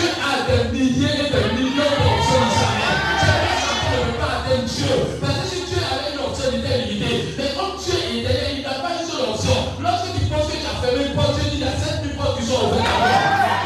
Dieu 0.00 0.08
a 0.16 0.48
des 0.48 0.72
milliers 0.72 1.12
et 1.12 1.28
des 1.28 1.46
millions 1.60 1.92
d'options 2.00 2.40
dans 2.40 2.72
main. 2.80 2.96
C'est 3.20 3.36
pas 3.44 3.56
qu'on 3.84 4.00
ne 4.00 4.12
pas 4.16 4.32
atteindre 4.40 4.64
Dieu. 4.64 4.96
Parce 5.20 5.36
que 5.40 5.46
si 5.52 5.60
Dieu 5.68 5.76
avait 5.76 6.16
une 6.16 6.24
option, 6.24 6.48
il 6.52 6.60
était 6.64 6.78
limité. 6.88 7.36
Mais 7.36 7.52
comme 7.52 7.76
Dieu 7.76 8.00
est 8.00 8.22
derrière, 8.24 8.52
il 8.56 8.62
n'a 8.64 8.80
pas 8.80 8.96
une 8.96 9.04
seule 9.04 9.28
option. 9.28 9.76
Lorsque 9.76 10.08
tu 10.16 10.24
penses 10.32 10.48
que 10.48 10.56
tu 10.56 10.64
as 10.64 10.80
fermé 10.80 11.04
une 11.04 11.12
porte, 11.12 11.36
Dieu 11.36 11.44
dit 11.52 11.60
il 11.60 11.64
y 11.64 11.68
a 11.68 11.76
sept 11.76 12.00
mille 12.00 12.16
portes 12.16 12.40
qui 12.40 12.46
sont 12.48 12.64
ouvertes. 12.64 12.88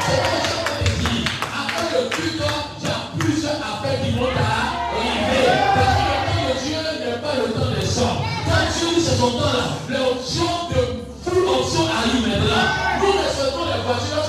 C'est 0.03 0.23
pas 0.27 0.43
ça 0.43 0.59
qu'on 0.59 0.75
te 0.75 0.91
dit. 1.07 1.23
Après 1.55 1.87
le 1.95 2.03
culte, 2.11 2.43
il 2.43 2.83
y 2.83 2.91
a 2.91 2.99
plusieurs 3.15 3.61
appels 3.63 3.99
qui 4.03 4.11
vont 4.19 4.31
t'arriver. 4.35 5.55
Parce 5.71 5.95
que 5.95 6.03
le 6.03 6.19
temps 6.19 6.43
de 6.51 6.55
Dieu 6.67 6.83
n'est 6.99 7.23
pas 7.23 7.35
le 7.39 7.47
temps 7.55 7.71
des 7.71 7.87
hommes. 8.03 8.21
Quand 8.43 8.67
Dieu 8.75 8.91
dit 8.91 9.03
c'est 9.07 9.19
son 9.23 9.39
temps 9.39 9.55
là, 9.55 9.79
l'option 9.87 10.51
de 10.75 10.83
full 11.23 11.47
option 11.47 11.87
arrive 11.95 12.27
maintenant. 12.27 12.67
Nous 12.99 13.15
respectons 13.23 13.71
les 13.71 13.81
voitures 13.87 14.27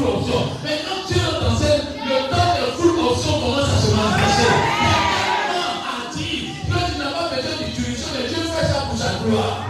full 0.00 0.08
option. 0.08 0.40
Mais 0.64 0.80
quand 0.84 1.06
Dieu 1.06 1.20
enseigne, 1.46 1.82
le 2.04 2.30
temps 2.30 2.50
de 2.56 2.66
full 2.76 2.98
option 2.98 3.32
commence 3.40 3.68
à 3.68 3.78
se 3.80 3.94
manifester. 3.94 4.52
Maintenant, 4.80 5.72
a 5.84 6.14
dit 6.14 6.40
que 6.64 6.92
tu 6.92 6.98
n'as 6.98 7.12
pas 7.12 7.28
besoin 7.28 7.66
d'utilisation, 7.66 8.08
mais 8.16 8.28
Dieu 8.28 8.42
fait 8.42 8.66
ça 8.66 8.80
pour 8.88 8.98
sa 8.98 9.10
gloire. 9.24 9.66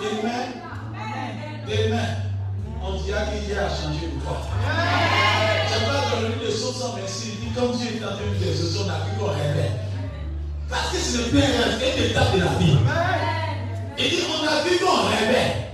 Amen. 0.00 0.48
Amen. 1.66 2.16
On 2.82 2.92
dira 3.02 3.20
qu'il 3.22 3.50
y 3.50 3.58
a 3.58 3.66
à 3.66 3.68
changer 3.68 4.08
ou 4.14 4.20
pas. 4.20 4.40
C'est 5.68 5.84
pas 5.84 6.16
dans 6.16 6.20
le 6.22 6.28
livre 6.28 6.46
de 6.46 6.50
Somme 6.50 6.74
126, 6.74 7.28
il 7.28 7.48
dit 7.48 7.54
comme 7.54 7.76
Dieu 7.76 7.88
est 7.96 8.04
en 8.04 8.08
train 8.08 8.16
de 8.16 8.38
faire 8.38 8.84
on 8.84 8.88
a 8.88 9.04
vu 9.04 9.18
qu'on 9.18 9.26
rêvait. 9.26 9.72
Parce 10.70 10.90
que 10.90 10.96
c'est 10.98 11.18
le 11.18 11.24
plus 11.24 11.40
c'est 11.40 11.98
une 11.98 12.10
étape 12.10 12.34
de 12.34 12.40
la 12.40 12.52
vie. 12.58 12.78
Il 13.98 14.10
dit 14.10 14.22
on 14.30 14.46
a 14.46 14.62
vu 14.62 14.78
qu'on 14.78 15.08
rêvait. 15.08 15.68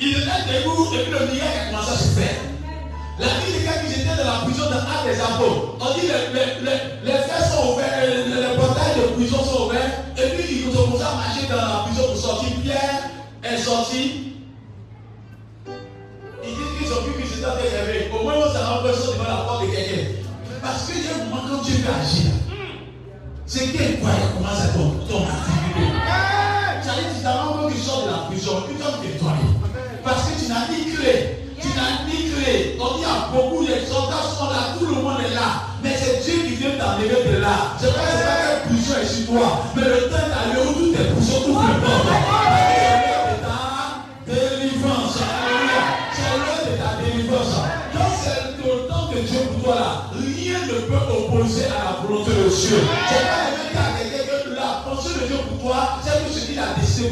Il 0.00 0.08
était 0.10 0.58
debout 0.58 0.73
et 0.94 1.02
puis 1.02 1.12
le 1.12 1.26
miracle 1.26 1.58
a 1.60 1.70
commencé 1.70 1.92
à 1.92 1.96
se 1.96 2.20
faire. 2.20 2.40
La 3.18 3.26
vie 3.26 3.58
des 3.58 3.64
gars 3.64 3.78
qui 3.82 4.00
étaient 4.00 4.16
dans 4.16 4.24
la 4.24 4.38
prison 4.44 4.64
dans 4.70 4.78
Actes 4.78 5.06
des 5.06 5.20
Apôtres, 5.20 5.74
on 5.80 5.94
dit 5.94 6.06
les, 6.06 6.34
les, 6.34 6.46
les, 6.64 6.93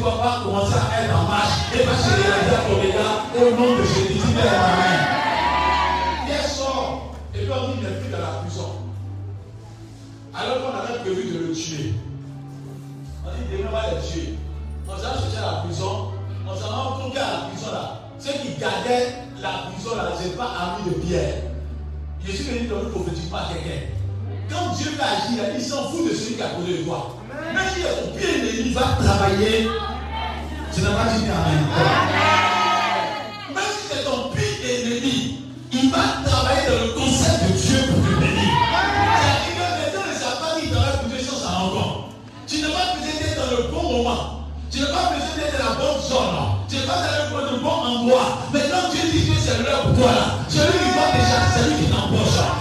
va 0.03 0.11
pas 0.11 0.41
commencer 0.43 0.73
à 0.73 1.03
être 1.03 1.17
en 1.17 1.23
marche 1.23 1.73
et 1.73 1.83
va 1.83 1.95
se 1.95 2.09
réaliser 2.09 2.55
à 2.55 2.59
ton 2.67 2.83
égard 2.83 3.25
au 3.35 3.55
nom 3.55 3.77
de 3.77 3.83
Jésus. 3.83 4.13
Dis 4.13 4.39
Amen. 4.41 4.99
Hier 6.27 6.45
soir, 6.45 7.13
et 7.33 7.39
puis 7.39 7.49
on 7.51 7.71
dit 7.71 7.81
n'est 7.81 7.99
plus 8.01 8.11
dans 8.11 8.19
la 8.19 8.43
prison. 8.43 8.69
Alors 10.33 10.57
qu'on 10.61 10.77
avait 10.77 10.99
prévu 10.99 11.31
de 11.31 11.47
le 11.47 11.53
tuer. 11.53 11.93
On 13.25 13.29
dit 13.29 13.57
demain 13.57 13.69
on 13.69 13.71
va 13.71 13.95
le 13.95 14.01
tuer. 14.01 14.37
On 14.87 14.97
s'est 14.97 15.03
cherché 15.03 15.37
à 15.37 15.51
la 15.51 15.57
prison. 15.63 16.11
On 16.45 16.55
s'en 16.55 16.67
rend 16.67 16.99
compte 16.99 17.13
qu'à 17.13 17.21
la 17.21 17.37
prison 17.49 17.71
là, 17.71 18.01
ceux 18.19 18.33
qui 18.33 18.59
gardaient 18.59 19.15
la 19.41 19.71
prison 19.71 19.95
là, 19.95 20.11
ce 20.19 20.27
n'est 20.27 20.35
pas 20.35 20.51
amis 20.59 20.89
de 20.89 20.95
Pierre. 20.99 21.35
Je 22.25 22.31
suis 22.31 22.43
venu 22.43 22.67
donner 22.67 22.89
prophétiquement 22.89 23.37
à 23.37 23.53
quelqu'un. 23.53 23.87
Quand 24.49 24.75
Dieu 24.75 24.91
va 24.97 25.05
agir, 25.05 25.43
il 25.55 25.63
s'en 25.63 25.89
fout 25.89 26.09
de 26.09 26.13
celui 26.13 26.35
qui 26.35 26.41
a 26.41 26.49
posé 26.49 26.77
le 26.77 26.83
doigt. 26.83 27.15
Même 27.53 27.63
si 27.73 27.81
ton 27.81 28.17
pied 28.17 28.29
ennemi 28.39 28.73
va 28.73 28.97
travailler, 29.01 29.67
tu 30.73 30.81
n'as 30.81 30.89
pas 30.91 31.05
dit 31.13 31.25
Amen. 31.25 31.65
Même 33.53 33.63
si 33.77 33.87
c'est 33.91 34.03
ton 34.03 34.29
pied 34.29 34.43
ennemi, 34.63 35.39
il 35.71 35.91
va 35.91 36.23
travailler 36.25 36.67
dans 36.67 36.85
le 36.85 36.91
concept 36.93 37.43
de 37.43 37.53
Dieu 37.53 37.79
pour 37.87 38.01
te 38.03 38.19
bénir. 38.19 38.53
C'est-à-dire 39.19 39.53
que 39.53 39.65
les 39.79 39.91
gens 39.93 40.07
ne 40.09 40.15
savent 40.17 40.39
pas 40.41 40.59
qu'il 40.59 40.71
travaille 40.71 40.97
pour 41.25 41.39
s'en 41.39 41.59
rendre 41.59 41.73
compte. 41.73 41.97
Tu 42.47 42.61
n'as 42.61 42.67
pas 42.69 42.95
besoin 42.95 43.15
d'être 43.21 43.37
dans 43.37 43.51
le 43.57 43.63
bon 43.71 43.97
moment. 43.97 44.47
Tu 44.71 44.79
n'as 44.79 44.87
pas 44.87 45.13
besoin 45.13 45.35
d'être 45.37 45.57
dans 45.57 45.69
la 45.69 45.75
bonne 45.75 46.01
zone. 46.01 46.35
Tu 46.69 46.75
n'es 46.77 46.85
pas 46.87 46.99
dans 47.31 47.51
le 47.51 47.57
bon 47.59 47.69
endroit. 47.69 48.27
Mais 48.53 48.61
quand 48.71 48.89
Dieu 48.91 49.01
dit 49.11 49.29
que 49.29 49.39
c'est 49.39 49.61
l'heure 49.61 49.83
pour 49.83 49.95
toi 49.95 50.11
là, 50.11 50.25
celui 50.49 50.79
qui 50.79 50.91
va 50.97 51.05
déjà, 51.13 51.37
c'est 51.53 51.69
lui 51.69 51.85
qui 51.85 51.91
t'embauche. 51.91 52.52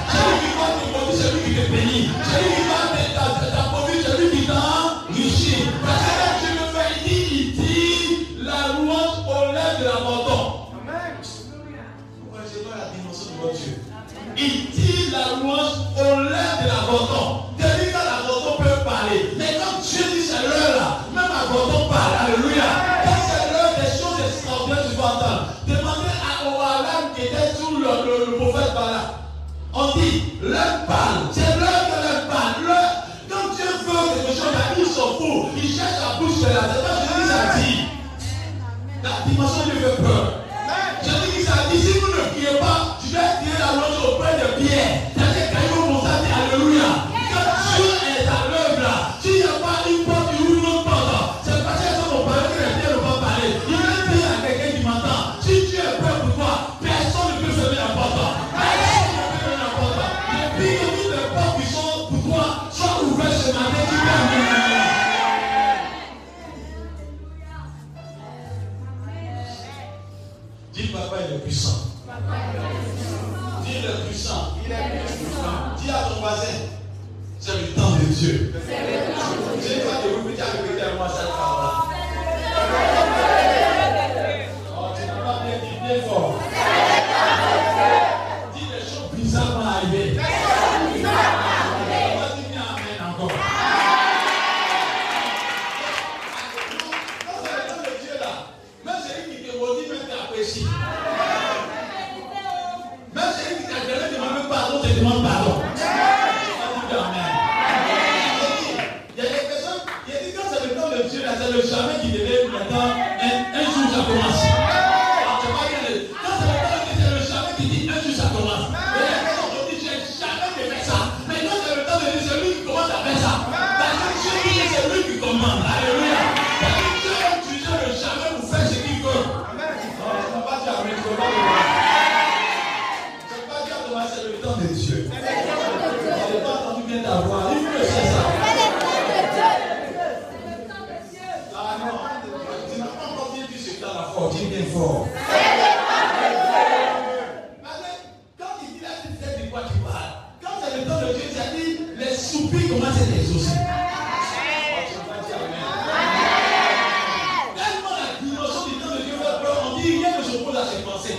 Quand 161.02 161.18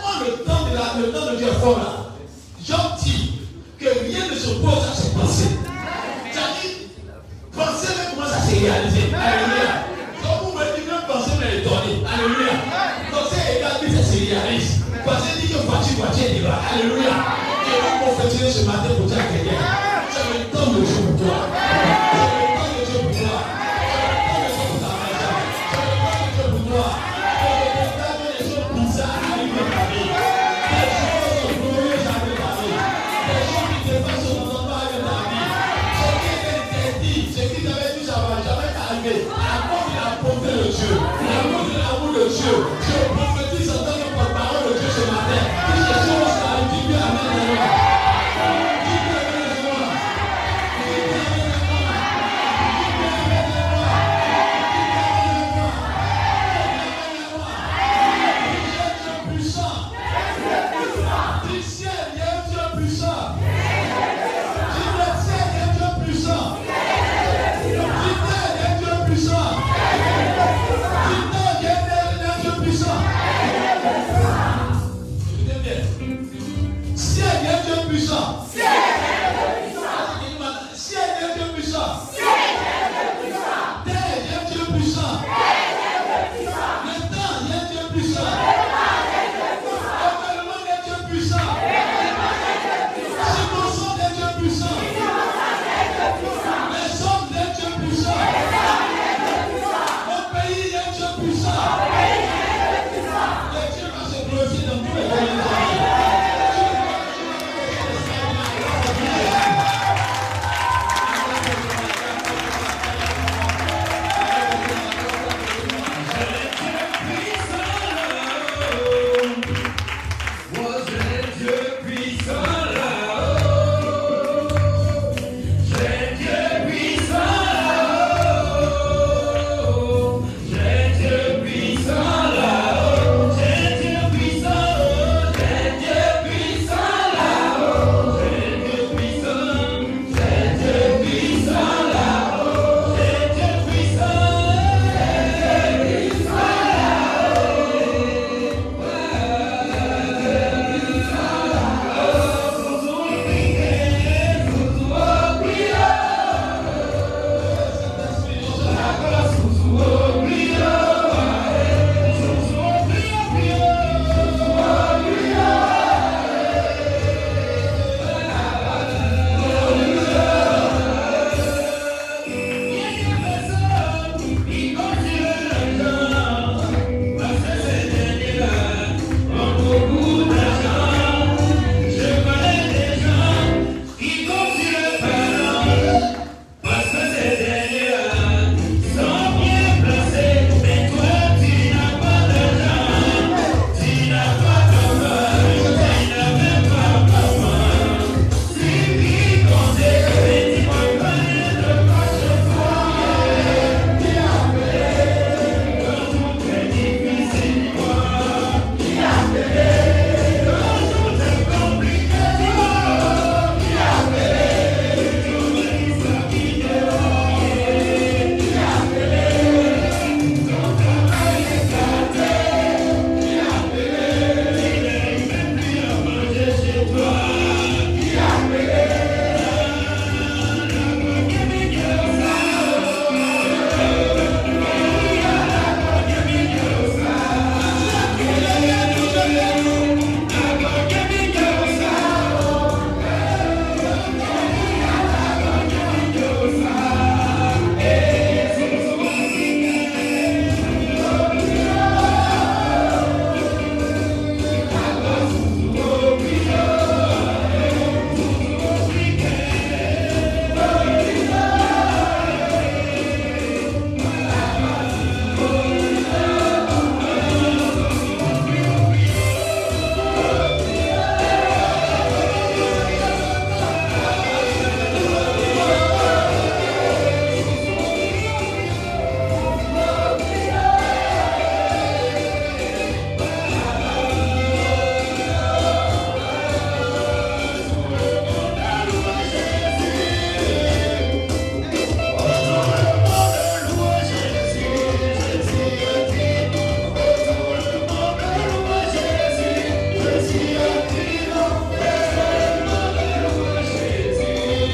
Quando 0.00 0.24
eu 0.24 0.34
estou 0.36 0.64
de 0.66 0.74
la, 0.74 0.92
de 0.94 1.12
temps 1.12 1.36
de 1.36 1.50
fora. 1.60 2.05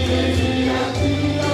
Amen. 0.05 1.52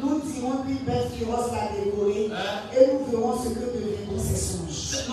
Nous 0.00 0.20
dirons 0.20 0.62
qu'une 0.66 0.84
belle 0.84 1.08
féroce 1.16 1.50
l'a 1.52 1.84
dévoré 1.84 2.30
et 2.72 2.92
nous 2.92 3.04
verrons 3.10 3.36
ce 3.42 3.48
que 3.50 3.60
deviendront 3.60 4.18
ses 4.18 4.36
songes. 4.36 5.04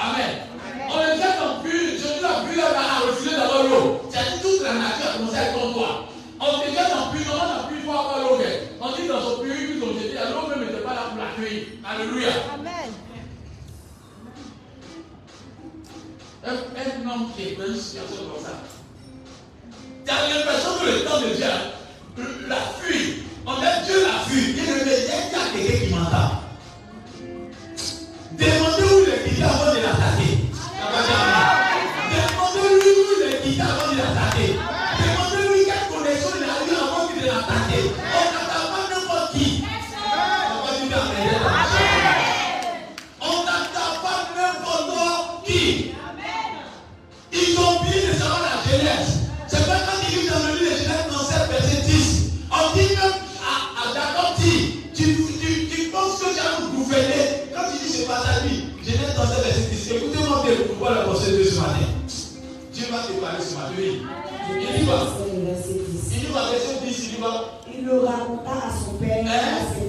Amen. 0.00 0.48
On 0.88 0.96
le 0.96 1.12
jette 1.12 1.40
en 1.44 1.62
cul. 1.62 1.90
Jésus 1.92 2.24
a 2.24 2.42
vu 2.44 2.56
la 2.56 2.68
a 2.68 3.00
refusé 3.06 3.36
d'avoir 3.36 3.64
l'eau. 3.64 4.00
C'est 4.10 4.40
toute 4.40 4.62
la 4.62 4.72
nature 4.72 5.10
a 5.10 5.18
commencé 5.18 5.36
à 5.36 5.52
ton 5.52 5.72
doigt. 5.72 6.08
On 6.40 6.58
te 6.58 6.66
jette 6.66 6.92
en 6.94 7.12
cul, 7.12 7.24
on 7.30 7.36
n'a 7.36 7.68
plus 7.68 7.82
droit 7.82 7.96
à 7.96 8.00
avoir 8.00 8.20
l'eau. 8.20 8.38
On 8.80 8.92
dit 8.96 9.08
dans 9.08 9.20
son 9.20 9.42
pays, 9.42 9.76
ils 9.76 9.82
ont 9.82 9.92
jeté, 9.92 10.14
l'eau 10.14 10.48
même 10.48 10.66
n'était 10.66 10.80
pas 10.80 10.94
là 10.94 11.02
pour 11.10 11.18
l'accueillir. 11.22 11.66
Alléluia. 11.84 12.28
Amen. 12.54 12.92
Un, 16.42 17.10
homme 17.10 17.30
qui 17.36 17.42
est 17.48 17.56
dans 17.56 17.66
une 17.66 17.76
situation 17.76 18.16
comme 18.32 18.42
ça. 18.42 18.52
Tu 20.06 20.10
as 20.10 20.34
l'impression 20.34 20.70
que 20.80 20.86
le 20.86 21.04
temps 21.04 21.20
de 21.20 21.34
Dieu, 21.34 22.46
la 22.48 22.56
fuite, 22.80 23.24
on 23.46 23.52
a 23.52 23.82
Dieu 23.84 24.02
la 24.02 24.24
fuite. 24.26 24.56
Il 24.56 24.64
y 24.64 24.70
a 24.70 25.60
quelqu'un 25.60 25.86
qui 25.86 25.94
m'entend. 25.94 26.39
Voilà 60.90 61.04
pour 61.04 61.16
ce 61.16 61.44
ce 61.44 61.60
matin. 61.60 61.86
Dieu 62.72 62.86
va 62.90 62.98
te 62.98 63.12
parler 63.20 63.44
ce 63.44 63.54
matin. 63.54 63.72
Oui. 63.78 64.02
Il 64.58 64.82
y 64.82 64.86
va. 64.86 65.06
Il 65.32 65.38
y 65.38 66.32
va. 66.32 66.42
Il 66.84 66.90
y 66.90 67.20
va. 67.20 67.28
Il 67.72 67.88
aura 67.90 68.12
part 68.44 68.64
à 68.66 68.84
son 68.84 68.94
père. 68.94 69.24
Hein? 69.24 69.79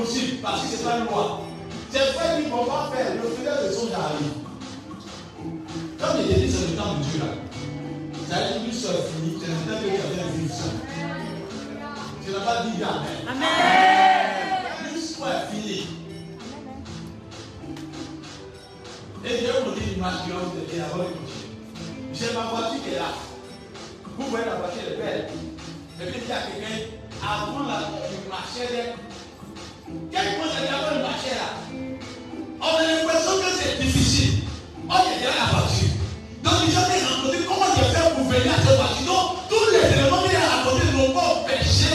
possible 0.00 0.38
parce 0.42 0.62
que 0.62 0.68
ce 0.68 0.76
n'est 0.76 0.84
pas 0.84 0.98
une 0.98 1.04
loi. 1.06 1.40
J'ai 1.92 1.98
frères 1.98 2.36
qui 2.36 2.46
ne 2.46 2.50
vont 2.50 2.64
pas 2.64 2.92
faire 2.94 3.14
le 3.14 3.30
faisait 3.30 3.68
de 3.68 3.72
son 3.72 3.86
arrive. 3.94 4.32
Quand 5.98 6.18
il 6.18 6.34
dit 6.34 6.52
c'est 6.52 6.70
le 6.70 6.76
temps 6.76 6.94
de 6.94 7.02
Dieu 7.04 7.20
là, 7.20 7.32
ça 8.28 8.54
veut 8.54 8.60
dire 8.60 8.70
que 8.70 8.76
c'est 8.76 8.88
fini, 8.88 9.38
c'est 9.40 9.46
le 9.46 9.54
temps 9.54 9.80
que 9.80 9.88
quelqu'un 9.88 10.54
ça. 10.54 10.64
Tu 12.24 12.32
n'as 12.32 12.40
pas 12.40 12.62
dit 12.64 12.82
Amen. 12.82 13.28
Amen. 13.28 14.94
L'histoire 14.94 15.30
est 15.30 15.54
finie. 15.54 15.86
Et 19.24 19.28
je 19.28 19.46
vais 19.46 19.60
vous 19.64 19.72
dire 19.72 19.88
l'image 19.94 20.14
que 20.26 20.32
vous 20.32 20.58
avez 20.60 20.80
avant 20.82 20.98
de 20.98 21.08
J'ai 22.12 22.34
ma 22.34 22.42
voiture 22.42 22.82
qui 22.84 22.94
est 22.94 22.98
là. 22.98 23.12
Vous 24.18 24.26
voyez 24.28 24.44
la 24.44 24.54
voiture, 24.56 24.82
elle 24.86 24.92
est 24.92 24.96
belle. 24.96 25.28
Et 26.00 26.10
puis 26.10 26.20
il 26.22 26.28
y 26.28 26.32
a 26.32 26.40
quelqu'un, 26.42 26.96
avant 27.22 27.66
là, 27.66 27.80
qui 28.08 28.28
marchait 28.28 28.94
quand 29.86 29.94
il 29.94 30.34
pose 30.34 30.50
le 30.58 30.66
diable, 30.66 30.98
là. 31.00 31.10
On 32.60 32.64
a 32.66 32.82
l'impression 32.82 33.38
que 33.38 33.50
c'est 33.54 33.80
difficile. 33.80 34.42
On 34.88 34.94
est 34.94 35.18
déjà 35.18 35.30
la 35.30 35.46
voiture. 35.54 35.94
Donc, 36.42 36.54
ils 36.66 36.74
ont 36.74 36.86
été 36.90 37.06
rencontrés. 37.06 37.46
Comment 37.46 37.70
je 37.70 37.84
fait 37.94 38.14
pour 38.16 38.24
venir 38.26 38.50
à 38.50 38.56
cette 38.66 38.74
voiture 38.74 39.06
Donc, 39.06 39.46
tous 39.48 39.70
les 39.70 39.86
éléments 39.86 40.22
qu'il 40.26 40.34
a 40.34 40.58
racontés 40.58 40.90
n'ont 40.90 41.14
pas 41.14 41.38
empêché 41.38 41.94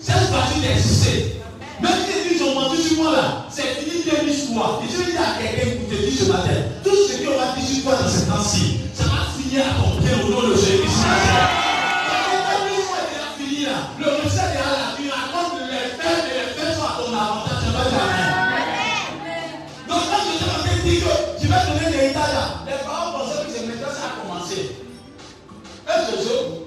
cette 0.00 0.30
voiture 0.34 0.62
d'exister. 0.66 1.38
Même 1.80 2.02
si 2.10 2.34
ils 2.34 2.42
ont 2.42 2.54
menti 2.58 2.82
sur 2.82 2.96
moi 3.04 3.12
là, 3.12 3.46
c'est 3.50 3.70
fini 3.78 4.02
de 4.02 4.26
l'histoire. 4.26 4.82
Et 4.82 4.90
je 4.90 5.10
dis 5.12 5.16
à 5.16 5.38
quelqu'un 5.38 5.78
qui 5.78 5.94
te 5.94 6.02
dit 6.02 6.16
ce 6.16 6.24
matin, 6.24 6.58
tout 6.82 7.06
ce 7.06 7.22
qu'on 7.22 7.38
va 7.38 7.54
dire 7.54 7.62
sur 7.62 7.84
toi 7.84 8.02
dans 8.02 8.08
ce 8.10 8.26
temps-ci, 8.26 8.80
ça 8.94 9.04
va 9.04 9.30
finir 9.38 9.62
à 9.62 9.78
ton 9.78 10.02
pied 10.02 10.10
au 10.26 10.28
nom 10.28 10.48
de 10.48 10.56
Jésus-Christ. 10.56 11.61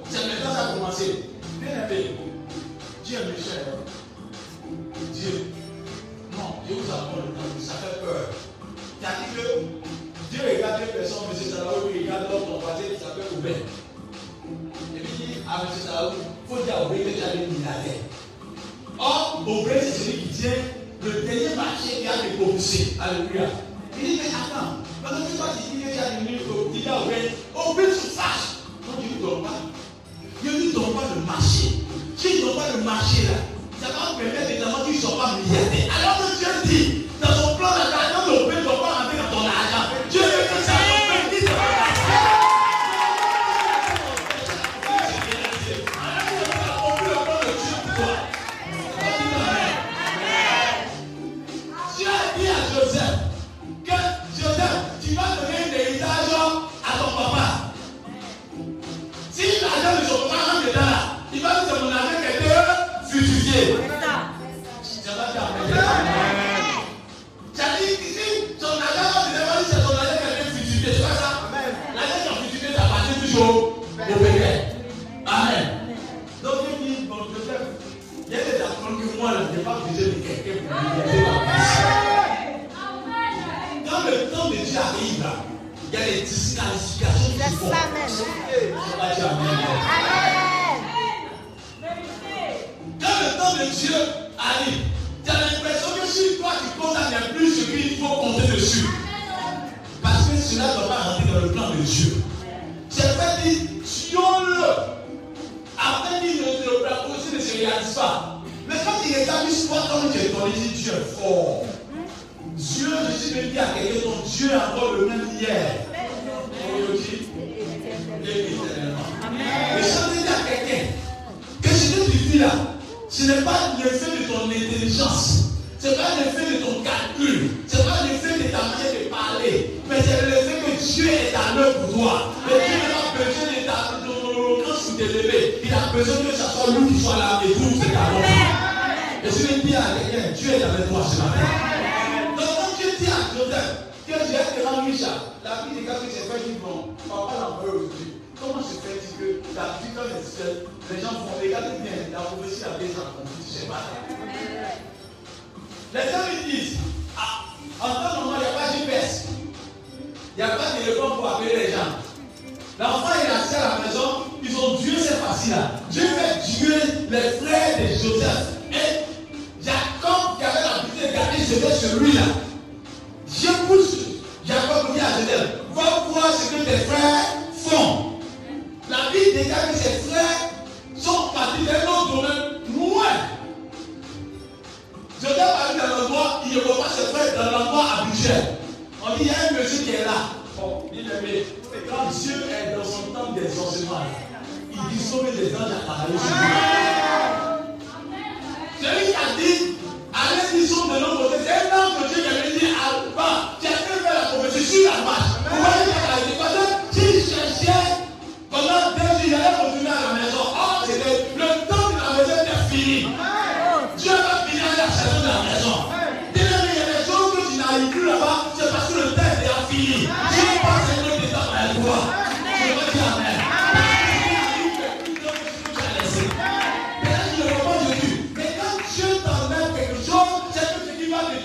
c'est 0.10 0.28
maintenant 0.28 0.54
ça 0.54 0.70
a 0.70 0.74
commencé. 0.74 1.26
Bien 1.62 1.88
aimé, 1.88 2.12
Dieu 3.04 3.18
est 3.20 3.26
méchant. 3.26 3.66
Dieu. 5.14 5.52
Non, 6.34 6.56
Dieu 6.66 6.76
vous 6.80 6.92
apprend 6.92 7.18
le 7.18 7.32
temps, 7.34 7.54
ça 7.60 7.74
fait 7.74 8.02
peur. 8.02 8.30
C'est-à-dire 9.00 9.30
que 9.36 9.46
Dieu 10.32 10.42
regarde 10.44 10.82
une 10.82 10.88
personne, 11.00 11.24
M. 11.32 11.38
Salaou, 11.38 11.90
il 11.94 12.02
regarde 12.02 12.24
l'homme 12.32 12.60
voisin 12.60 12.90
qui 12.94 13.00
s'appelle 13.00 13.38
Oubert. 13.38 13.62
Et 14.96 15.00
puis 15.00 15.14
il 15.20 15.28
dit 15.28 15.40
à 15.48 15.62
M. 15.62 15.68
Salaou, 15.86 16.14
il 16.18 16.56
faut 16.56 16.64
dire 16.64 16.76
à 16.76 16.86
Oubert 16.86 17.06
que 17.06 17.12
tu 17.18 17.24
as 17.24 17.32
des 17.38 17.46
milliardaires. 17.48 18.04
Or, 18.98 19.44
Oubert, 19.48 19.82
c'est 19.82 19.92
celui 19.92 20.18
qui 20.24 20.30
tient 20.30 20.62
le 21.04 21.12
dernier 21.22 21.56
marché 21.56 22.02
qui 22.02 22.08
a 22.08 22.16
été 22.26 22.38
propulsé. 22.38 22.98
Alléluia. 23.00 23.50
Il 23.98 24.04
dit, 24.04 24.22
mais 24.24 24.30
attends, 24.30 24.82
parce 25.04 25.22
que 25.22 25.38
toi, 25.38 25.48
tu 25.56 25.78
dis 25.78 25.84
que 25.84 25.90
tu 25.94 26.00
as 26.00 26.10
des 26.10 26.22
milliardaires, 26.26 26.74
tu 26.74 26.80
dis 26.80 26.90
à 26.90 27.02
Oubert, 27.02 27.32
Oubert 27.56 27.94
se 27.94 28.08
fâche. 28.10 28.55
Quand 28.86 29.02
tu 29.02 29.16
ne 29.16 29.22
donnes 29.22 29.44
pas, 29.44 29.60
Dieu 30.42 30.52
ne 30.52 30.58
lui 30.58 30.74
pas 30.74 31.08
le 31.16 31.22
marché. 31.26 31.82
Si 32.18 32.28
tu 32.28 32.42
ne 32.42 32.46
donnes 32.46 32.56
pas 32.56 32.70
le 32.78 32.84
marché 32.84 33.24
là, 33.24 33.38
ça 33.82 33.88
va 33.94 34.14
me 34.14 34.24
permettre 34.24 34.52
évidemment 34.52 34.86
qu'il 34.86 34.96
ne 34.96 35.02
soit 35.02 35.18
pas 35.18 35.38
milliardaire. 35.38 35.94
Alors 35.98 36.18
que 36.22 36.38
Dieu 36.38 36.54
dit, 36.66 37.06
dans 37.22 37.34
son 37.34 37.56
plan 37.58 37.70
d'attaque, 37.70 38.25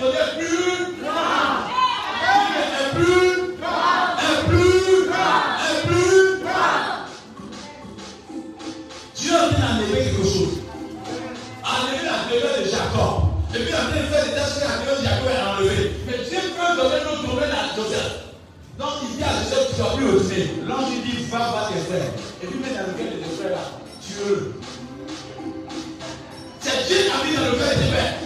Dieu 0.00 0.08
a 9.34 9.36
à 9.36 9.74
enlevé 9.74 10.04
quelque 10.04 10.24
chose. 10.24 10.56
Enlevé 11.62 12.00
la 12.02 12.16
levée 12.32 12.64
de 12.64 12.70
Jacob. 12.70 13.28
Et 13.54 13.58
puis 13.58 13.74
après, 13.74 14.00
il 14.00 14.14
a 14.14 14.16
fait 14.16 14.28
des 14.28 14.34
tâches 14.34 14.64
à 14.64 14.80
Dieu, 14.80 14.92
Jacob 15.04 15.28
est 15.28 15.44
enlevé. 15.44 15.92
Mais 16.06 16.18
Dieu 16.24 16.40
peut 16.56 16.72
donner 16.76 17.00
le 17.04 17.28
domaine 17.28 17.50
à 17.50 17.76
Joseph. 17.76 18.12
Donc 18.78 18.92
il 19.02 19.16
dit 19.18 19.22
à 19.22 19.32
Joseph, 19.44 19.66
tu 19.66 19.72
ne 19.72 19.84
sois 19.84 19.96
plus 19.96 20.08
au 20.08 20.18
C. 20.18 20.30
Lorsqu'il 20.66 21.02
dit, 21.02 21.24
va, 21.24 21.38
voir 21.38 21.70
tes 21.70 21.80
frères. 21.80 22.12
Et 22.42 22.46
puis, 22.46 22.58
mais 22.62 22.72
la 22.72 22.82
levée 22.86 23.16
de 23.16 23.22
tes 23.22 23.32
frères, 23.36 23.68
Dieu. 24.00 24.54
C'est 26.60 26.86
Dieu 26.88 26.96
qui 26.96 27.10
a 27.10 27.20
bien 27.22 27.40
enlevé 27.48 27.64
tes 27.76 27.92
frères. 27.92 28.19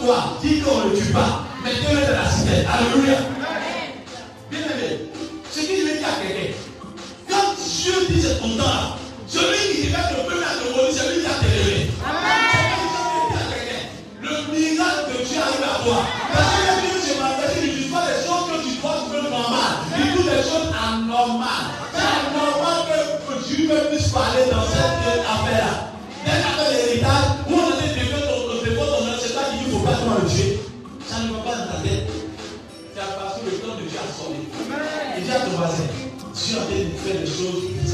toi, 0.00 0.36
dis 0.42 0.60
qu'on 0.60 0.88
ne 0.88 0.96
tue 0.96 1.12
pas, 1.12 1.44
mais 1.62 1.70
Dieu 1.74 1.98
est 1.98 2.06
dans 2.06 2.22
la 2.22 2.28
cité. 2.28 2.66
Alléluia. 2.66 3.18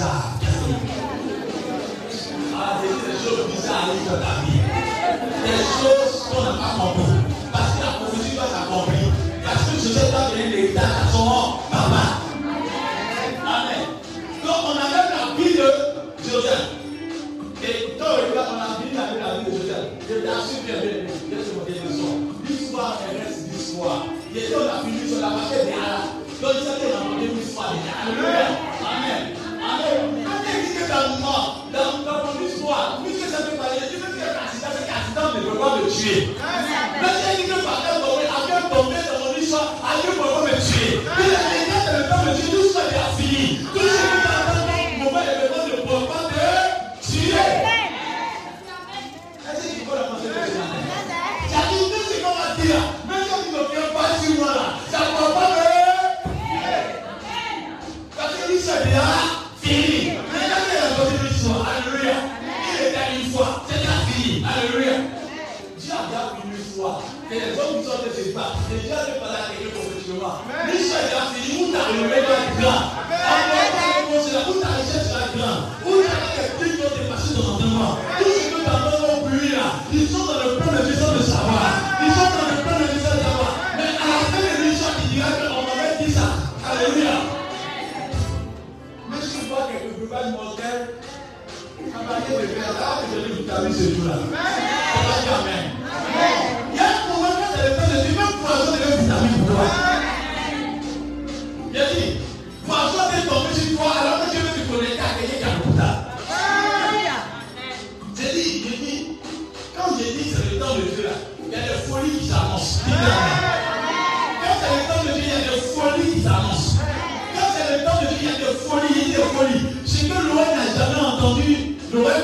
bizarre. 0.07 0.33
Ah, 2.59 2.81
c'est 2.81 3.13
des 3.13 3.19
choses 3.19 3.47
bizarres 3.51 3.89
dans 4.07 4.15
ta 4.15 4.35
vie. 4.45 4.61
Des 5.45 5.59
choses 5.59 6.17
qu'on 6.31 6.43
n'a 6.43 6.51
pas 6.51 6.73
compris. 6.79 7.16
existir. 36.07 36.46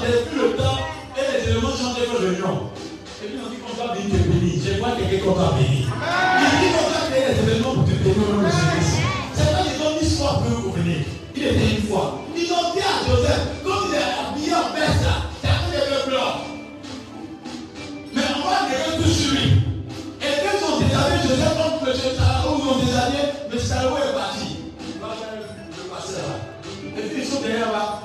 Depuis 0.00 0.40
le 0.40 0.56
temps, 0.56 0.78
et 1.12 1.44
les 1.44 1.50
éléments 1.50 1.68
faire 1.68 2.20
réunion. 2.20 2.70
Et 3.22 3.26
puis 3.26 3.36
on 3.44 3.50
dit 3.50 3.56
qu'on 3.60 3.76
va 3.76 3.92
venir 3.92 4.16
te 4.16 4.28
bénir. 4.32 4.56
Je 4.64 4.78
vois 4.80 4.92
quelqu'un 4.96 5.24
qu'on 5.24 5.36
va 5.36 5.52
bénir. 5.52 5.92
Il 6.40 6.48
dit 6.56 6.72
qu'on 6.72 6.88
va 6.88 7.00
créer 7.10 7.28
des 7.28 7.40
événements 7.44 7.74
pour 7.74 7.84
te 7.84 7.90
bénir 8.00 8.16
au 8.16 8.32
nom 8.32 8.40
de 8.40 8.48
Jésus. 8.48 9.04
C'est 9.34 9.52
pas 9.52 9.60
qu'ils 9.60 9.76
ont 9.84 10.00
dit 10.00 10.08
soit 10.08 10.40
peu 10.40 10.54
pour 10.56 10.72
venir. 10.72 11.04
Il 11.36 11.42
était 11.44 11.76
une 11.76 11.82
fois. 11.84 12.24
Ils 12.34 12.50
ont 12.50 12.72
dit 12.72 12.80
à 12.80 12.96
Joseph, 13.04 13.44
comme 13.62 13.92
il 13.92 13.94
est 13.94 14.08
habillé 14.08 14.54
en 14.56 14.72
perse 14.72 15.04
là, 15.04 15.28
c'est 15.36 15.48
à 15.48 15.60
cause 15.60 15.76
des 15.76 15.84
peuples 15.84 16.16
Mais 18.14 18.24
on 18.24 18.48
va 18.48 18.56
quelqu'un 18.72 19.02
tout 19.04 19.10
sur 19.10 19.32
lui. 19.36 19.52
Et 20.24 20.32
quand 20.40 20.56
ils 20.56 20.64
ont 20.64 20.80
déshabillé 20.80 21.28
Joseph, 21.28 21.54
comme 21.60 21.88
le 21.88 21.92
Sarah, 21.92 22.48
où 22.48 22.56
ils 22.56 22.68
ont 22.72 22.80
déshabillé, 22.80 23.22
le 23.52 23.58
Sarah 23.58 24.00
est 24.00 24.14
parti. 24.16 24.48
Il 24.80 24.96
va 24.96 25.12
faire 25.12 25.36
le 25.36 25.84
passer 25.92 26.24
là. 26.24 26.40
Et 26.96 27.02
puis 27.04 27.20
ils 27.20 27.28
sont 27.28 27.42
derrière 27.42 27.72
là, 27.72 28.00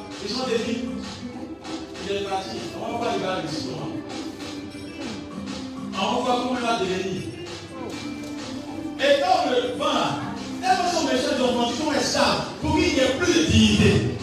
On 2.26 2.98
va 2.98 3.06
pas. 3.06 3.42
On 5.94 6.16
va 6.16 6.22
voir 6.22 6.38
comment 6.42 6.60
il 6.60 6.66
va 6.66 6.80
devenir. 6.80 7.22
Et 9.00 9.22
quand 9.22 9.50
le 9.52 9.78
vent 9.78 10.26
elles 10.64 10.90
sont 10.92 11.06
méchants 11.06 11.38
qui 11.38 11.78
sont 11.78 11.94
esclaves 11.94 12.42
pour 12.62 12.74
qu'il 12.76 12.94
n'y 12.94 13.00
ait 13.00 13.16
plus 13.20 13.32
de 13.32 13.46
dignité. 13.46 14.18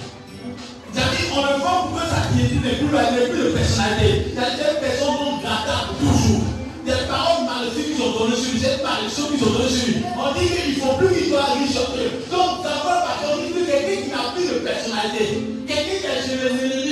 C'est-à-dire, 0.93 1.27
on 1.37 1.43
le 1.43 1.63
vend 1.63 1.79
pour 1.87 2.01
que 2.01 2.07
sa 2.09 2.27
dignité 2.35 2.71
plus 2.77 2.91
n'est 2.91 3.29
plus 3.29 3.39
de 3.39 3.51
personnalité. 3.51 4.35
C'est-à-dire, 4.35 4.75
des 4.75 4.81
personnes 4.81 5.15
non 5.23 5.39
grattables 5.39 5.95
toujours. 6.01 6.43
Des 6.85 7.07
paroles 7.07 7.47
maléfiques 7.47 7.95
qu'ils 7.95 8.03
ont 8.03 8.19
données 8.19 8.35
sur 8.35 8.51
lui, 8.51 8.59
cette 8.59 8.83
malédiction 8.83 9.25
qu'ils 9.31 9.47
ont 9.47 9.53
donnée 9.55 9.71
sur 9.71 9.87
lui. 9.87 10.03
On 10.19 10.35
dit 10.35 10.49
qu'il 10.51 10.75
ne 10.75 10.81
faut 10.83 10.97
plus 10.99 11.15
qu'il 11.15 11.31
soit 11.31 11.55
riche 11.55 11.71
sur 11.71 11.87
eux. 11.95 12.11
Donc, 12.27 12.67
d'abord, 12.67 13.07
parce 13.07 13.23
qu'on 13.23 13.39
dit 13.39 13.55
que 13.55 13.63
quelqu'un 13.63 14.03
qui 14.03 14.11
n'a 14.11 14.35
plus 14.35 14.47
de 14.51 14.59
personnalité, 14.67 15.47
quelqu'un 15.71 15.99
qui 16.03 16.11
est 16.11 16.27
chez 16.27 16.92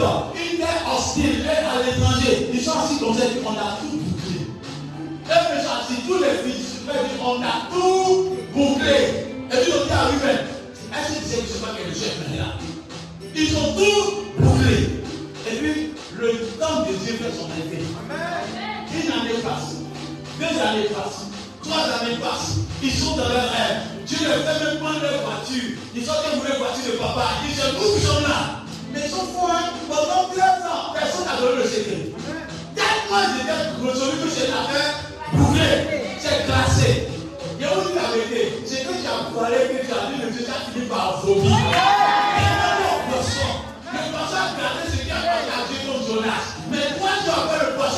aride, 0.00 0.52
une 0.52 0.58
terre 0.58 0.82
hostile, 0.90 1.44
à 1.48 1.82
l'étranger, 1.84 2.50
ils 2.52 2.60
sont 2.60 2.72
assis 2.72 2.98
comme 2.98 3.14
ça, 3.14 3.24
on 3.44 3.50
a 3.50 3.78
tout 3.80 3.98
bouclé. 3.98 4.40
Et 5.24 5.26
puis, 5.26 5.60
assis, 5.60 6.02
tous 6.06 6.18
les 6.18 6.52
fils, 6.52 6.80
on 7.24 7.42
a 7.42 7.68
tout 7.70 8.36
bouclé. 8.54 9.26
Et 9.50 9.56
puis, 9.56 9.72
on 9.72 9.86
dit 9.86 9.92
à 9.92 10.10
lui-même, 10.10 10.46
est-ce 10.92 11.12
que 11.12 11.22
tu 11.22 11.28
sais 11.28 11.42
que 11.42 11.48
ce 11.48 11.54
n'est 11.54 11.60
pas 11.60 11.74
quelque 11.76 11.94
chose 11.94 12.38
là 12.38 12.54
Ils 13.34 13.56
ont 13.56 13.74
tout 13.74 14.42
bouclé. 14.42 15.02
Et 15.50 15.56
puis, 15.56 15.94
le 16.18 16.32
temps 16.58 16.82
de 16.82 16.92
Dieu 17.04 17.14
fait 17.14 17.32
son 17.32 17.48
effet. 17.58 17.82
Une 18.94 19.12
année 19.12 19.40
passe, 19.42 19.76
deux 20.38 20.60
années 20.60 20.88
passent, 20.88 21.26
trois 21.62 21.84
années 22.00 22.16
passent. 22.20 22.56
Ils 22.82 22.92
sont 22.92 23.16
dans 23.16 23.28
leur 23.28 23.50
rêve. 23.50 23.82
Dieu 24.06 24.18
ne 24.20 24.32
fait 24.32 24.64
même 24.64 24.78
pas 24.78 24.92
leur 25.00 25.22
voiture. 25.22 25.78
Ils 25.94 26.04
sont 26.04 26.12
dans 26.12 26.44
leur 26.44 26.58
voiture 26.58 26.92
de 26.92 26.98
papa. 26.98 27.28
Ils 27.44 27.54
qui 27.54 28.06
sommes 28.06 28.22
là. 28.24 28.61
Mais 28.92 29.00
hein. 29.00 29.72
Pendant 29.88 30.28
13 30.28 30.40
ans, 30.68 30.92
personne 30.92 31.24
n'a 31.24 31.40
donné 31.40 31.62
le 31.62 31.68
secret. 31.68 32.12
Tellement 32.74 33.24
j'étais 33.32 33.60
résolu 33.80 34.16
que 34.20 34.28
j'ai 34.28 34.48
l'affaire 34.48 34.92
bouclée. 35.32 36.16
C'est 36.18 36.46
glacé. 36.46 37.08
Il 37.58 37.62
y 37.62 37.68
a 37.68 37.72
où 37.72 37.88
tu 37.88 37.94
l'as 37.94 38.16
été 38.16 38.62
C'est 38.66 38.84
que 38.84 38.92
tu 38.92 39.06
as 39.06 39.32
parlé, 39.32 39.56
que 39.56 39.86
tu 39.86 39.92
as 39.92 40.12
dit, 40.12 40.22
le 40.22 40.30
Dieu 40.30 40.44
t'a 40.44 40.70
fini 40.72 40.86
par 40.86 41.20
vomir. 41.24 41.52
Et 41.52 42.52
même 42.52 42.80
le 42.80 43.12
poisson. 43.12 43.48
Le 43.92 44.00
poisson 44.12 44.36
a 44.36 44.60
gardé 44.60 44.82
ce 44.90 44.96
qui 45.02 45.10
a 45.10 45.20
pas 45.24 45.40
gardé 45.48 45.74
comme 45.86 46.02
Jonas. 46.04 46.46
Mais 46.70 46.86
toi, 46.98 47.10
tu 47.24 47.30
as 47.30 47.42
fait 47.48 47.66
le 47.66 47.76
poisson 47.76 47.91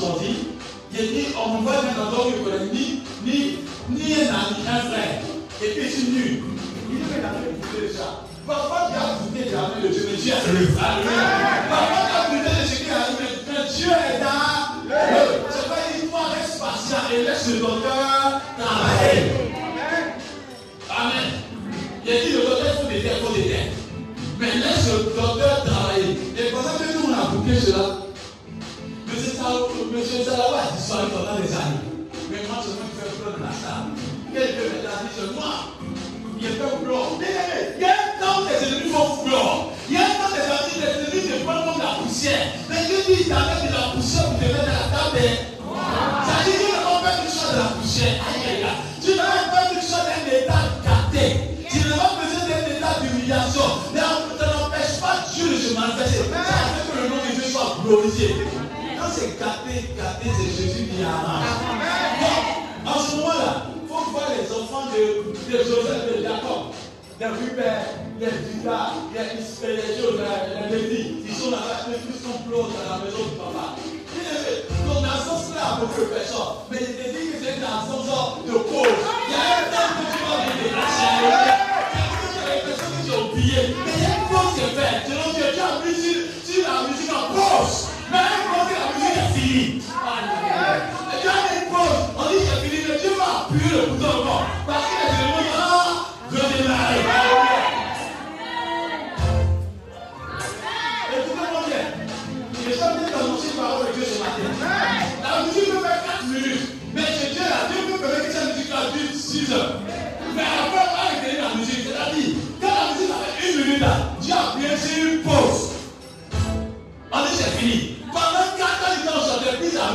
sortir. 0.00 0.34
J'ai 0.92 1.06
dit, 1.06 1.26
on 1.36 1.58
me 1.58 1.62
voit 1.62 1.82
maintenant 1.82 2.10
donc 2.10 2.34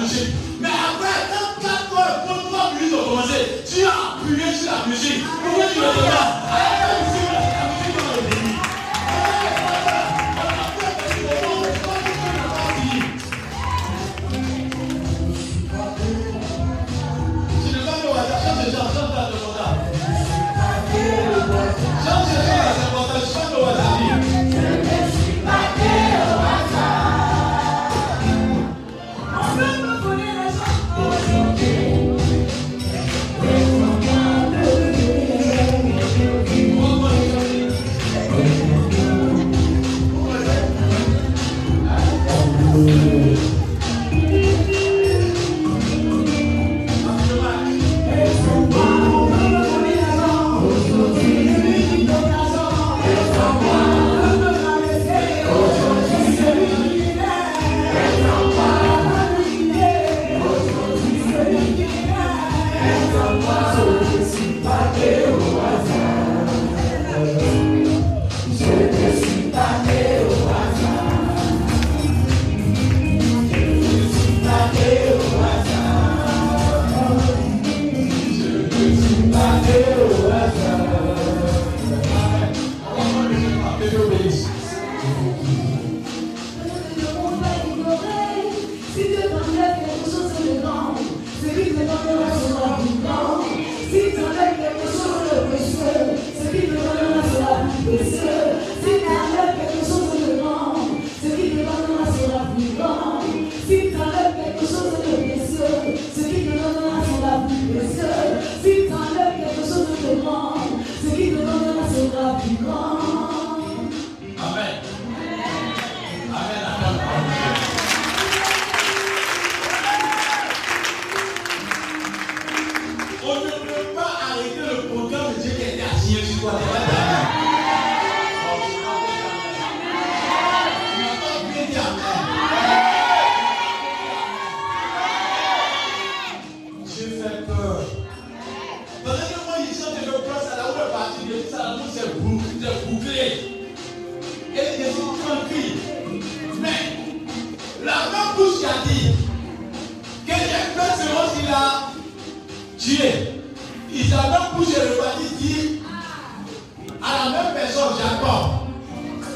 friendship 0.07 0.44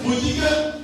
pour 0.10 0.20
dire 0.22 0.36
que 0.38 0.79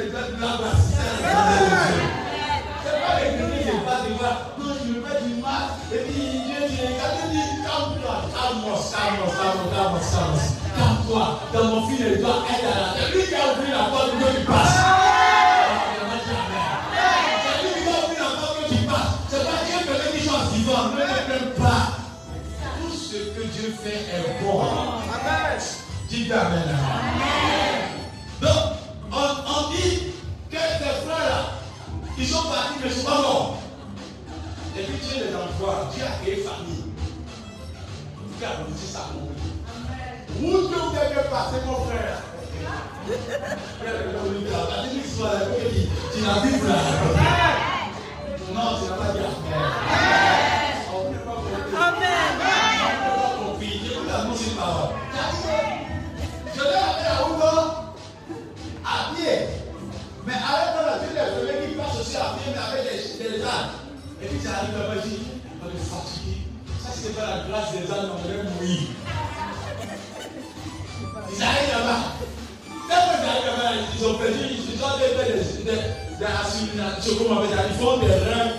les 0.00 0.10
gens 0.10 0.26
Dieu. 0.38 0.72
C'est 2.82 2.98
pas 3.00 3.14
les 3.20 3.36
passent 3.84 4.04
de 4.08 4.12
voir, 4.18 4.36
non, 4.58 4.72
je 4.80 4.88
me 4.88 4.98
fais 5.04 5.20
du 5.22 5.34
mal, 5.40 5.64
et 5.92 5.98
puis 5.98 6.20
Dieu 6.46 6.60
dit, 6.68 6.80
quand 6.96 7.12
tu 7.16 7.24
dis, 7.30 7.48
calme-toi, 7.62 8.16
calme-moi, 8.32 8.76
calme-moi, 8.90 9.28
calme-moi. 9.36 9.70
Calme-toi, 10.78 11.26
dans 11.52 11.64
mon 11.64 11.80
fil, 11.88 12.06
il 12.06 12.22
doit 12.22 12.40
être 12.48 12.64
à 12.64 12.74
la 12.80 12.86
tête. 12.94 13.10
Lui 13.14 13.22
qui 13.26 13.34
a 13.34 13.36
ouvert 13.52 13.76
la 13.76 13.84
porte, 13.90 14.10
lui 14.14 14.24
qui 14.36 14.44
passe. 14.46 14.76
Pas 20.70 20.84
ne 21.28 21.50
pas. 21.58 21.82
Tout 22.80 22.94
ce 22.94 23.16
que 23.16 23.42
Dieu 23.42 23.68
fait 23.82 24.00
est 24.14 24.42
bon. 24.42 24.60
Amen. 26.32 27.79
Pas 33.10 33.22
morts. 33.22 33.58
Et 34.78 34.82
puis 34.84 34.98
Dieu 34.98 35.24
les 35.24 35.34
envoie, 35.34 35.90
Dieu 35.94 36.04
a 36.04 36.22
créé 36.22 36.36
famille. 36.36 36.84
Dieu 38.38 38.46
a 38.46 38.64
réussi 38.64 38.86
sa. 38.86 39.00
Où 40.38 40.46
que 40.46 40.74
vous 40.74 40.90
devez 40.90 41.28
passer, 41.28 41.58
mon 41.66 41.84
frère 41.84 42.22
La 43.84 43.92
là, 43.92 44.00
tu 46.12 46.20
n'as 46.22 46.40
vu 46.40 46.50
là. 46.66 46.78
Non, 48.54 48.78
tu 48.78 48.90
n'as 48.90 48.96
pas 48.96 49.12
dit 49.12 49.18
Amen. 49.18 50.00
On 50.94 51.10
ne 51.10 51.14
peut 51.14 51.24
pas 51.24 51.34
compter. 51.34 51.50
On 51.50 51.58
ne 51.58 51.98
peut 52.00 53.10
pas 53.10 53.44
compris. 53.44 53.80
Écoute 53.84 54.08
la 54.08 54.24
musique 54.24 54.48
une 54.52 54.56
parole. 54.56 54.94
Je 56.54 56.60
l'ai 56.60 56.68
appelé 56.68 57.06
à 57.06 57.26
Oudo, 57.26 57.54
à 58.84 59.14
pied. 59.14 59.59
Mais 60.30 60.38
avec 60.38 60.78
la 60.78 60.94
Dieu 61.02 61.42
venait 61.42 61.66
qui 61.66 61.74
passe 61.74 61.98
aussi 61.98 62.14
à 62.14 62.38
pied, 62.38 62.54
mais 62.54 62.62
avec 62.62 62.86
des, 62.86 63.02
des 63.18 63.42
ânes. 63.42 63.74
Et 64.22 64.26
puis 64.30 64.38
ça 64.38 64.62
arrive 64.62 64.78
là-bas, 64.78 65.02
il 65.02 65.10
dit, 65.10 65.26
on 65.58 65.66
est 65.66 65.82
fatigué. 65.90 66.46
Ça, 66.78 66.94
c'était 66.94 67.18
pas 67.18 67.26
la 67.26 67.50
grâce 67.50 67.74
des 67.74 67.90
ânes, 67.90 68.14
on 68.14 68.22
devait 68.22 68.46
mourir. 68.46 68.94
Ils 71.34 71.42
arrivent 71.42 71.74
là-bas. 71.74 72.22
Qu'ils 72.62 72.94
arrivent 72.94 73.50
là-bas, 73.50 73.74
ils 73.74 74.06
ont 74.06 74.14
perdu, 74.22 74.54
ils 74.54 74.78
ont 74.78 74.94
des, 75.02 75.18
des, 75.18 75.34
des, 75.66 75.82
des 76.14 76.30
assimilations, 76.30 77.14
comme 77.18 77.34
on 77.34 77.42
appelle 77.42 77.58
ça, 77.58 77.66
ils 77.66 77.74
font 77.74 77.98
des 77.98 78.06
reins. 78.06 78.54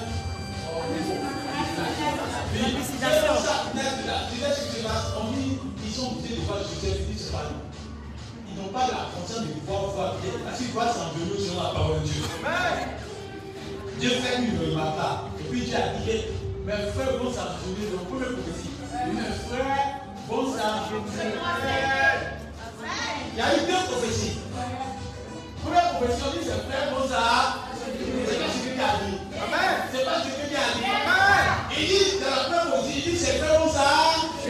C'est 2.84 3.00
tu 4.28 4.84
ils 5.88 5.94
sont 5.96 6.12
obligés 6.20 6.36
de 6.36 6.42
voir 6.42 6.60
Joseph, 6.60 7.00
ils 7.00 7.16
disent, 7.16 7.24
c'est 7.28 7.32
pas 7.32 7.48
nous. 7.48 7.64
Ils 7.71 7.71
n'ont 8.62 8.74
pas 8.74 8.88
la 8.88 9.10
conscience 9.14 9.42
de 9.48 9.54
pouvoir 9.60 9.82
voir 9.92 10.16
bien, 10.22 10.34
parce 10.46 10.58
qu'ils 10.58 10.72
doivent 10.74 10.94
s'en 10.94 11.10
venir 11.18 11.40
sur 11.40 11.56
la 11.62 11.70
parole 11.70 12.02
de 12.02 12.06
Dieu. 12.06 12.22
Dieu 14.00 14.10
fait 14.10 14.38
une 14.42 14.58
remarque. 14.58 15.30
Et 15.40 15.44
puis 15.50 15.62
Dieu 15.62 15.76
a 15.76 15.98
dit 16.00 16.26
mes 16.66 16.92
frères 16.94 17.18
vont 17.18 17.32
s'en 17.32 17.58
souvenir 17.58 17.90
de 17.92 17.96
mon 17.98 18.06
premier 18.06 18.30
prophétie. 18.38 18.70
Mes 19.14 19.34
frères 19.50 19.86
vont 20.30 20.46
s'en 20.46 20.86
souvenir. 20.90 21.38
Il 23.34 23.38
y 23.38 23.42
a 23.42 23.44
eu 23.56 23.62
deux 23.66 23.84
prophéties. 23.90 24.38
Première 25.64 25.90
prophétie, 25.98 26.24
on 26.26 26.32
dit 26.38 26.44
ses 26.46 26.62
frères 26.66 26.90
vont 26.94 27.06
s'en 27.08 27.66
C'est 27.78 28.38
pas 28.38 28.50
ce 28.50 28.58
que 28.58 28.74
Dieu 28.74 28.82
a 28.82 28.86
dit. 29.02 29.18
C'est 29.92 30.06
pas 30.06 30.18
ce 30.22 30.26
que 30.26 30.46
Dieu 30.50 30.58
a 30.58 30.70
dit. 30.78 30.86
Il 31.80 31.88
dit 31.88 32.20
dans 32.20 32.30
la 32.30 32.44
preuve 32.50 32.70
aussi, 32.80 32.94
il 32.98 33.12
dit 33.12 33.18
c'est 33.18 33.38
frères 33.38 33.60
comme 33.60 33.72
ça. 33.72 33.78
Ça, 33.78 34.50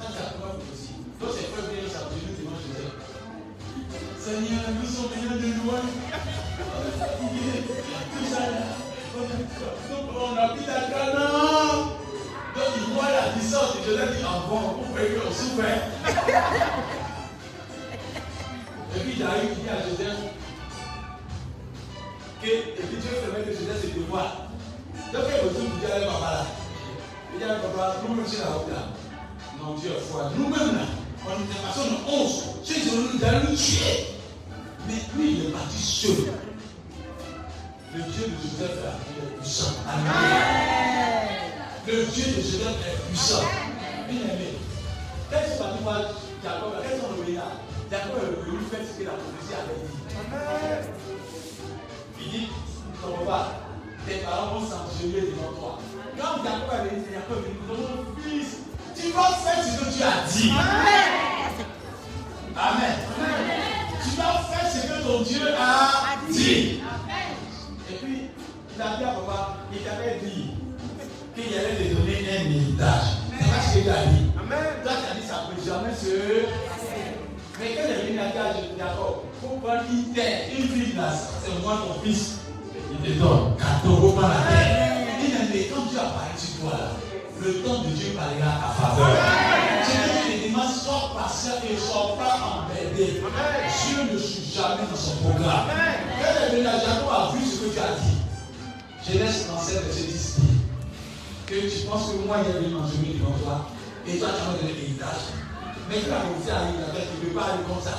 c'est 0.00 0.20
la 0.20 0.30
preuve 0.40 0.60
aussi. 0.72 0.92
Donc, 1.20 1.30
c'est 1.34 1.48
frères 1.52 1.68
Seigneur, 4.24 4.64
nous 4.80 4.88
sommes 4.88 5.12
venus 5.12 5.54
de 5.54 5.66
loin. 5.66 5.80
On 10.16 10.36
habite 10.38 10.68
à 10.70 10.80
Canaan. 10.90 11.92
Donc, 12.54 12.70
il 12.74 12.94
voit 12.94 13.10
la 13.10 13.38
distance 13.38 13.72
Joseph 13.84 14.16
dit, 14.16 14.24
ah 14.26 14.46
bon, 14.48 14.60
vous 14.78 14.92
voyez 14.92 15.08
qu'on. 15.18 15.82
Et 18.96 19.00
puis, 19.00 19.14
j'arrive, 19.18 19.60
dit 19.60 19.68
à 19.68 19.70
Joseph, 19.90 20.20
que, 22.40 22.46
et 22.46 22.82
puis 22.82 22.96
Dieu 22.96 23.10
permet 23.10 23.44
que 23.44 23.52
Joseph 23.52 23.82
se 23.82 23.86
dévoile. 23.88 24.32
Donc, 25.12 25.24
il 25.28 25.48
retourne, 25.48 25.78
dit 25.80 25.84
à 25.84 26.00
papa 26.06 26.30
là. 26.32 26.46
Il 27.34 27.38
dit 27.40 27.44
à 27.44 27.56
papa, 27.56 27.96
nous-mêmes, 28.08 28.26
c'est 28.26 28.40
la 28.40 28.46
route 28.46 28.72
là. 28.72 28.88
Non, 29.60 29.74
Dieu 29.74 29.90
froid. 30.08 30.30
Nous-mêmes 30.34 30.76
là, 30.76 30.86
on 31.26 31.28
passés 31.28 31.90
de 31.90 31.96
11. 32.10 32.44
Ceux 32.64 32.74
qui 32.74 32.96
nous 32.96 33.18
nous. 33.18 34.13
Mais 34.86 35.00
lui, 35.16 35.26
il 35.32 35.46
est 35.46 35.52
parti 35.52 35.78
seul. 35.78 36.32
Le 37.94 38.02
Dieu 38.02 38.24
de 38.26 38.36
Joseph 38.42 38.78
est 38.84 39.40
puissant. 39.40 39.74
Amen. 39.88 41.28
Le 41.86 42.04
Dieu 42.04 42.24
de 42.24 42.40
Joseph 42.40 42.78
est 42.86 42.98
puissant. 43.08 43.44
Bien 44.10 44.20
aimé. 44.20 44.50
Quand 45.30 45.40
ils 45.44 45.52
sont 45.52 45.58
partis 45.64 45.82
voir 45.82 46.00
Jacob, 46.42 46.72
quand 46.74 46.84
ils 46.84 47.00
sont 47.00 47.08
revenus 47.08 47.36
là, 47.36 47.48
Jacob 47.90 48.16
est 48.18 48.44
venu 48.44 48.58
faire 48.70 48.80
ce 48.84 48.92
que 48.98 49.04
la 49.04 49.12
prophétie 49.12 49.54
avait 49.54 49.80
dit. 49.80 49.98
Il 52.20 52.26
dit, 52.30 52.48
ton 53.00 53.12
papa, 53.24 53.40
tes 54.06 54.18
parents 54.18 54.48
vont 54.58 54.66
s'enchaîner 54.66 55.22
devant 55.22 55.52
toi. 55.58 55.72
Quand 56.18 56.34
Jacob 56.42 56.70
avait 56.72 56.96
dit, 56.96 57.10
Jacob, 57.12 57.40
il 57.46 57.52
dit, 57.54 57.60
mon 57.68 58.04
fils, 58.22 58.50
tu 58.94 59.06
vas 59.12 59.30
faire 59.32 59.60
ce 59.64 59.70
que 59.78 59.86
tu 59.96 60.02
as 60.02 60.20
dit. 60.30 60.52
Amen. 62.56 62.94
Tu 64.02 64.10
vas 64.16 64.36
faire 64.50 64.66
ce 64.70 64.78
que 64.86 64.92
ton 65.04 65.20
Dieu 65.20 65.40
a 65.58 66.16
dit. 66.30 66.80
Et 67.90 67.94
puis, 68.02 68.30
il 68.74 68.82
a 68.82 68.96
dit 68.96 69.04
à 69.04 69.08
papa, 69.08 69.58
il 69.72 69.80
t'avait 69.80 70.18
dit 70.24 70.50
qu'il 71.34 71.58
allait 71.58 71.76
te 71.76 71.94
donner 71.94 72.18
un 72.30 72.50
héritage. 72.50 73.08
C'est 73.38 73.50
pas 73.50 73.60
ce 73.60 73.78
qu'il 73.78 73.90
a 73.90 74.06
dit. 74.06 74.24
Toi, 74.34 74.58
tu 74.82 74.88
as 74.88 75.20
dit 75.20 75.26
ça 75.26 75.36
peut 75.48 75.60
jamais 75.64 75.94
se. 75.94 76.14
Mais 77.60 77.68
quand 77.76 77.82
il 77.86 77.92
est 77.92 78.06
venu 78.06 78.18
à 78.18 78.28
Jacob, 78.32 79.14
pour 79.40 79.60
prendre 79.60 79.84
une 79.90 80.12
terre, 80.12 80.48
une 80.56 80.66
ville 80.66 80.96
là, 80.96 81.10
c'est 81.12 81.62
moi 81.62 81.74
ton 81.86 81.94
fils. 82.02 82.38
Il 82.90 83.14
te 83.14 83.18
donne 83.18 83.56
4 83.58 83.86
euros 83.86 84.12
par 84.12 84.28
la 84.28 84.40
terre. 84.48 84.96
Il 85.20 85.34
a 85.34 85.38
dit, 85.52 85.68
quand 85.68 85.82
Dieu 85.90 85.98
apparaît 85.98 86.36
sur 86.36 86.60
toi 86.60 86.72
là, 86.78 86.88
le 87.40 87.52
temps 87.62 87.82
de 87.82 87.88
Dieu 87.88 88.08
parlera 88.16 88.52
à 88.56 88.72
faveur. 88.72 89.73
Sois 90.94 91.10
patient 91.20 91.58
et 91.68 91.76
sois 91.76 92.16
pas 92.16 92.38
embêté. 92.38 93.18
Dieu 93.18 94.12
ne 94.12 94.18
suit 94.18 94.52
jamais 94.54 94.86
dans 94.88 94.96
son 94.96 95.16
programme. 95.16 95.66
Quand 95.66 96.70
à 96.70 96.78
Jacob 96.78 97.08
a 97.10 97.32
vu 97.34 97.44
ce 97.44 97.56
que 97.62 97.74
tu 97.74 97.78
as 97.80 97.98
dit. 97.98 98.22
Genèse 99.04 99.46
37, 99.48 99.84
verset 99.84 100.02
10 100.02 100.34
dit 100.38 100.58
que 101.46 101.54
tu 101.54 101.86
penses 101.86 102.12
que 102.12 102.26
moi, 102.26 102.36
il 102.44 102.50
est 102.50 102.58
venu 102.60 102.74
manger 102.74 103.18
devant 103.18 103.36
toi 103.42 103.66
et 104.06 104.18
toi, 104.18 104.28
tu 104.38 104.46
m'as 104.46 104.56
donné 104.56 104.72
l'héritage. 104.72 105.34
Mais 105.88 105.96
tu 105.96 106.10
as 106.12 106.22
réussi 106.22 106.50
à 106.50 106.62
avec, 106.62 107.10
tu 107.10 107.26
ne 107.26 107.28
peux 107.28 107.38
pas 107.38 107.46
aller 107.46 107.64
comme 107.66 107.82
ça. 107.82 107.98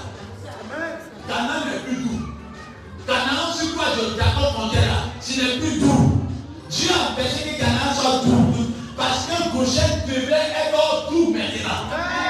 Canaan 1.27 1.65
n'est 1.65 1.79
plus 1.83 2.01
doux. 2.01 2.31
Canaan, 3.05 3.51
sur 3.53 3.75
quoi 3.75 3.85
Jacob 3.91 4.55
comptait 4.55 4.87
là, 4.87 5.11
ce 5.19 5.41
n'est 5.41 5.59
plus 5.59 5.79
doux. 5.79 6.21
Dieu 6.69 6.89
a 6.95 7.11
empêché 7.11 7.51
que 7.51 7.59
Canaan 7.59 7.93
soit 7.93 8.21
doux. 8.23 8.71
Parce 8.95 9.25
que 9.25 9.51
Goshen 9.51 10.01
devait 10.07 10.55
être 10.55 11.09
doux 11.11 11.33
maintenant. 11.33 12.24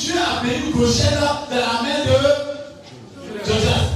Dieu 0.00 0.14
a 0.16 0.42
béni 0.42 0.72
Goshen 0.72 1.12
dans 1.20 1.56
la 1.56 1.82
main 1.82 2.04
de 2.06 3.44
Joseph. 3.44 3.90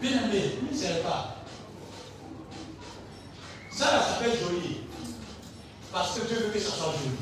Bien 0.00 0.10
aimé, 0.10 0.58
ne 0.72 1.02
pas. 1.02 1.36
Ça 3.72 3.84
là, 3.86 4.00
ça 4.00 4.24
fait 4.24 4.38
joli. 4.38 4.82
Parce 5.92 6.14
que 6.14 6.26
Dieu 6.28 6.36
veut 6.36 6.52
que 6.52 6.60
ça 6.60 6.70
soit 6.70 6.92
joli. 6.92 7.16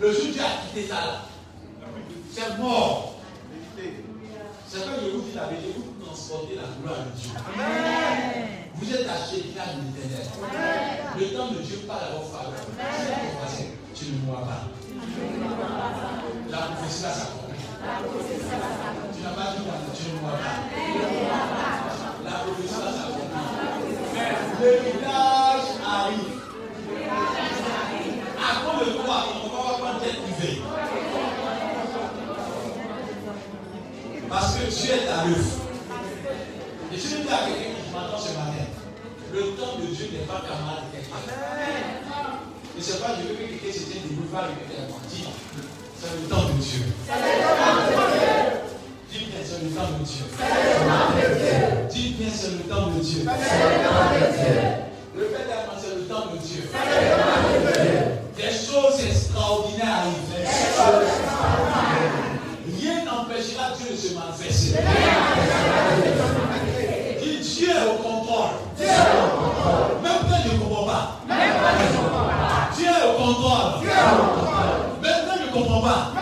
Le 0.00 0.12
jour 0.12 0.22
où 0.28 0.32
Dieu 0.32 0.42
a 0.42 0.66
quitté 0.66 0.88
ça 0.88 1.22
c'est 2.32 2.58
mort. 2.58 3.16
C'est 4.68 4.78
que 4.78 4.84
je 5.02 5.10
vous 5.10 5.22
dis 5.22 5.34
la 5.34 5.46
vérité, 5.46 5.74
vous 5.76 6.04
transportez 6.04 6.56
la 6.56 6.62
gloire 6.80 7.06
de 7.06 7.20
Dieu. 7.20 7.30
Vous 8.74 8.94
êtes 8.94 9.08
acheté 9.08 9.36
à 9.58 9.74
l'éternel. 9.74 10.26
Le 11.18 11.36
temps 11.36 11.52
de 11.52 11.58
Dieu 11.58 11.78
parle 11.86 12.00
à 12.02 12.18
vos 12.18 12.24
faveur. 12.24 12.66
Tu 13.94 14.04
ne 14.06 14.18
mourras 14.26 14.42
pas. 14.42 14.79
La 16.50 16.58
prophétie 16.58 17.02
va 17.02 17.12
s'accomplir. 17.12 17.66
Tu 19.14 19.22
n'as 19.22 19.30
pas 19.30 19.52
dit 19.52 19.62
ne 19.64 20.20
mourras 20.20 20.36
pas. 20.36 20.56
La 22.24 22.30
prophétie 22.30 22.74
va 22.74 22.90
s'accomplir. 22.92 23.30
L'héritage 24.60 25.68
arrive. 25.86 26.40
À 28.38 28.50
cause 28.64 28.86
de 28.86 28.92
quoi 28.98 29.18
on 29.42 29.48
va 29.48 29.78
prendre 29.78 30.00
tête 30.00 30.20
privée. 30.22 30.62
Parce 34.28 34.54
que 34.54 34.62
Dieu 34.70 34.94
est 34.94 35.08
à 35.08 35.24
l'œuvre. 35.24 35.60
Et 36.92 36.96
je 36.96 37.06
dire 37.06 37.32
à 37.32 37.46
quelqu'un 37.46 37.70
qui 37.84 37.90
m'entend 37.92 38.18
ce 38.18 38.28
matin, 38.30 38.66
le 39.32 39.40
temps 39.56 39.78
de 39.78 39.86
Dieu 39.86 40.06
n'est 40.12 40.26
pas 40.26 40.42
camarade 40.46 40.90
de 42.76 42.78
quelqu'un. 42.78 42.78
Et 42.78 42.82
c'est 42.82 43.00
pas 43.00 43.14
je 43.16 43.22
veux 43.28 43.34
que 43.34 43.42
quelqu'un 43.42 43.72
se 43.72 43.84
tienne 43.90 44.02
debout, 44.10 44.28
va 44.32 44.40
répéter 44.42 44.76
à 44.78 44.88
moi. 44.88 44.98
Dis, 45.08 45.24
c'est 45.98 46.14
le 46.20 46.28
temps 46.28 46.44
de 46.48 46.52
Dieu. 46.60 46.84
Dis 49.10 49.24
bien, 49.26 49.42
c'est 49.44 49.60
le 49.62 49.70
temps 49.70 49.92
de 49.98 50.04
Dieu. 50.04 50.24
Dis 51.90 52.08
bien, 52.18 52.30
c'est 52.32 52.52
le 52.52 52.62
temps 52.68 52.88
de 52.90 53.00
Dieu. 53.00 53.22
Répète 55.18 55.50
à 55.50 55.66
moi, 55.66 55.74
c'est 55.80 55.94
le 55.96 56.02
temps 56.02 56.26
de 56.32 56.38
Dieu. 56.38 56.62
Des 58.36 58.52
choses 58.52 58.98
extraordinaires 59.04 59.98
arrivent. 60.00 60.38
Rien 62.80 62.98
n'empêchera 63.04 63.64
Dieu 63.76 63.88
de 63.90 63.96
se 63.96 64.14
manifester. 64.14 64.78
Dis 67.20 67.38
Dieu 67.40 67.68
est 67.68 67.86
au 67.90 67.98
contrôle. 68.02 68.52
Même 68.78 70.20
quand 70.28 70.40
je 70.44 70.50
ne 70.54 70.58
comprends 70.60 70.86
pas. 70.86 71.04
Dieu 72.74 72.86
est 72.86 73.04
au 73.08 73.12
contrôle. 73.22 73.70
Même 75.02 75.22
quand 75.80 75.88
je 75.88 76.19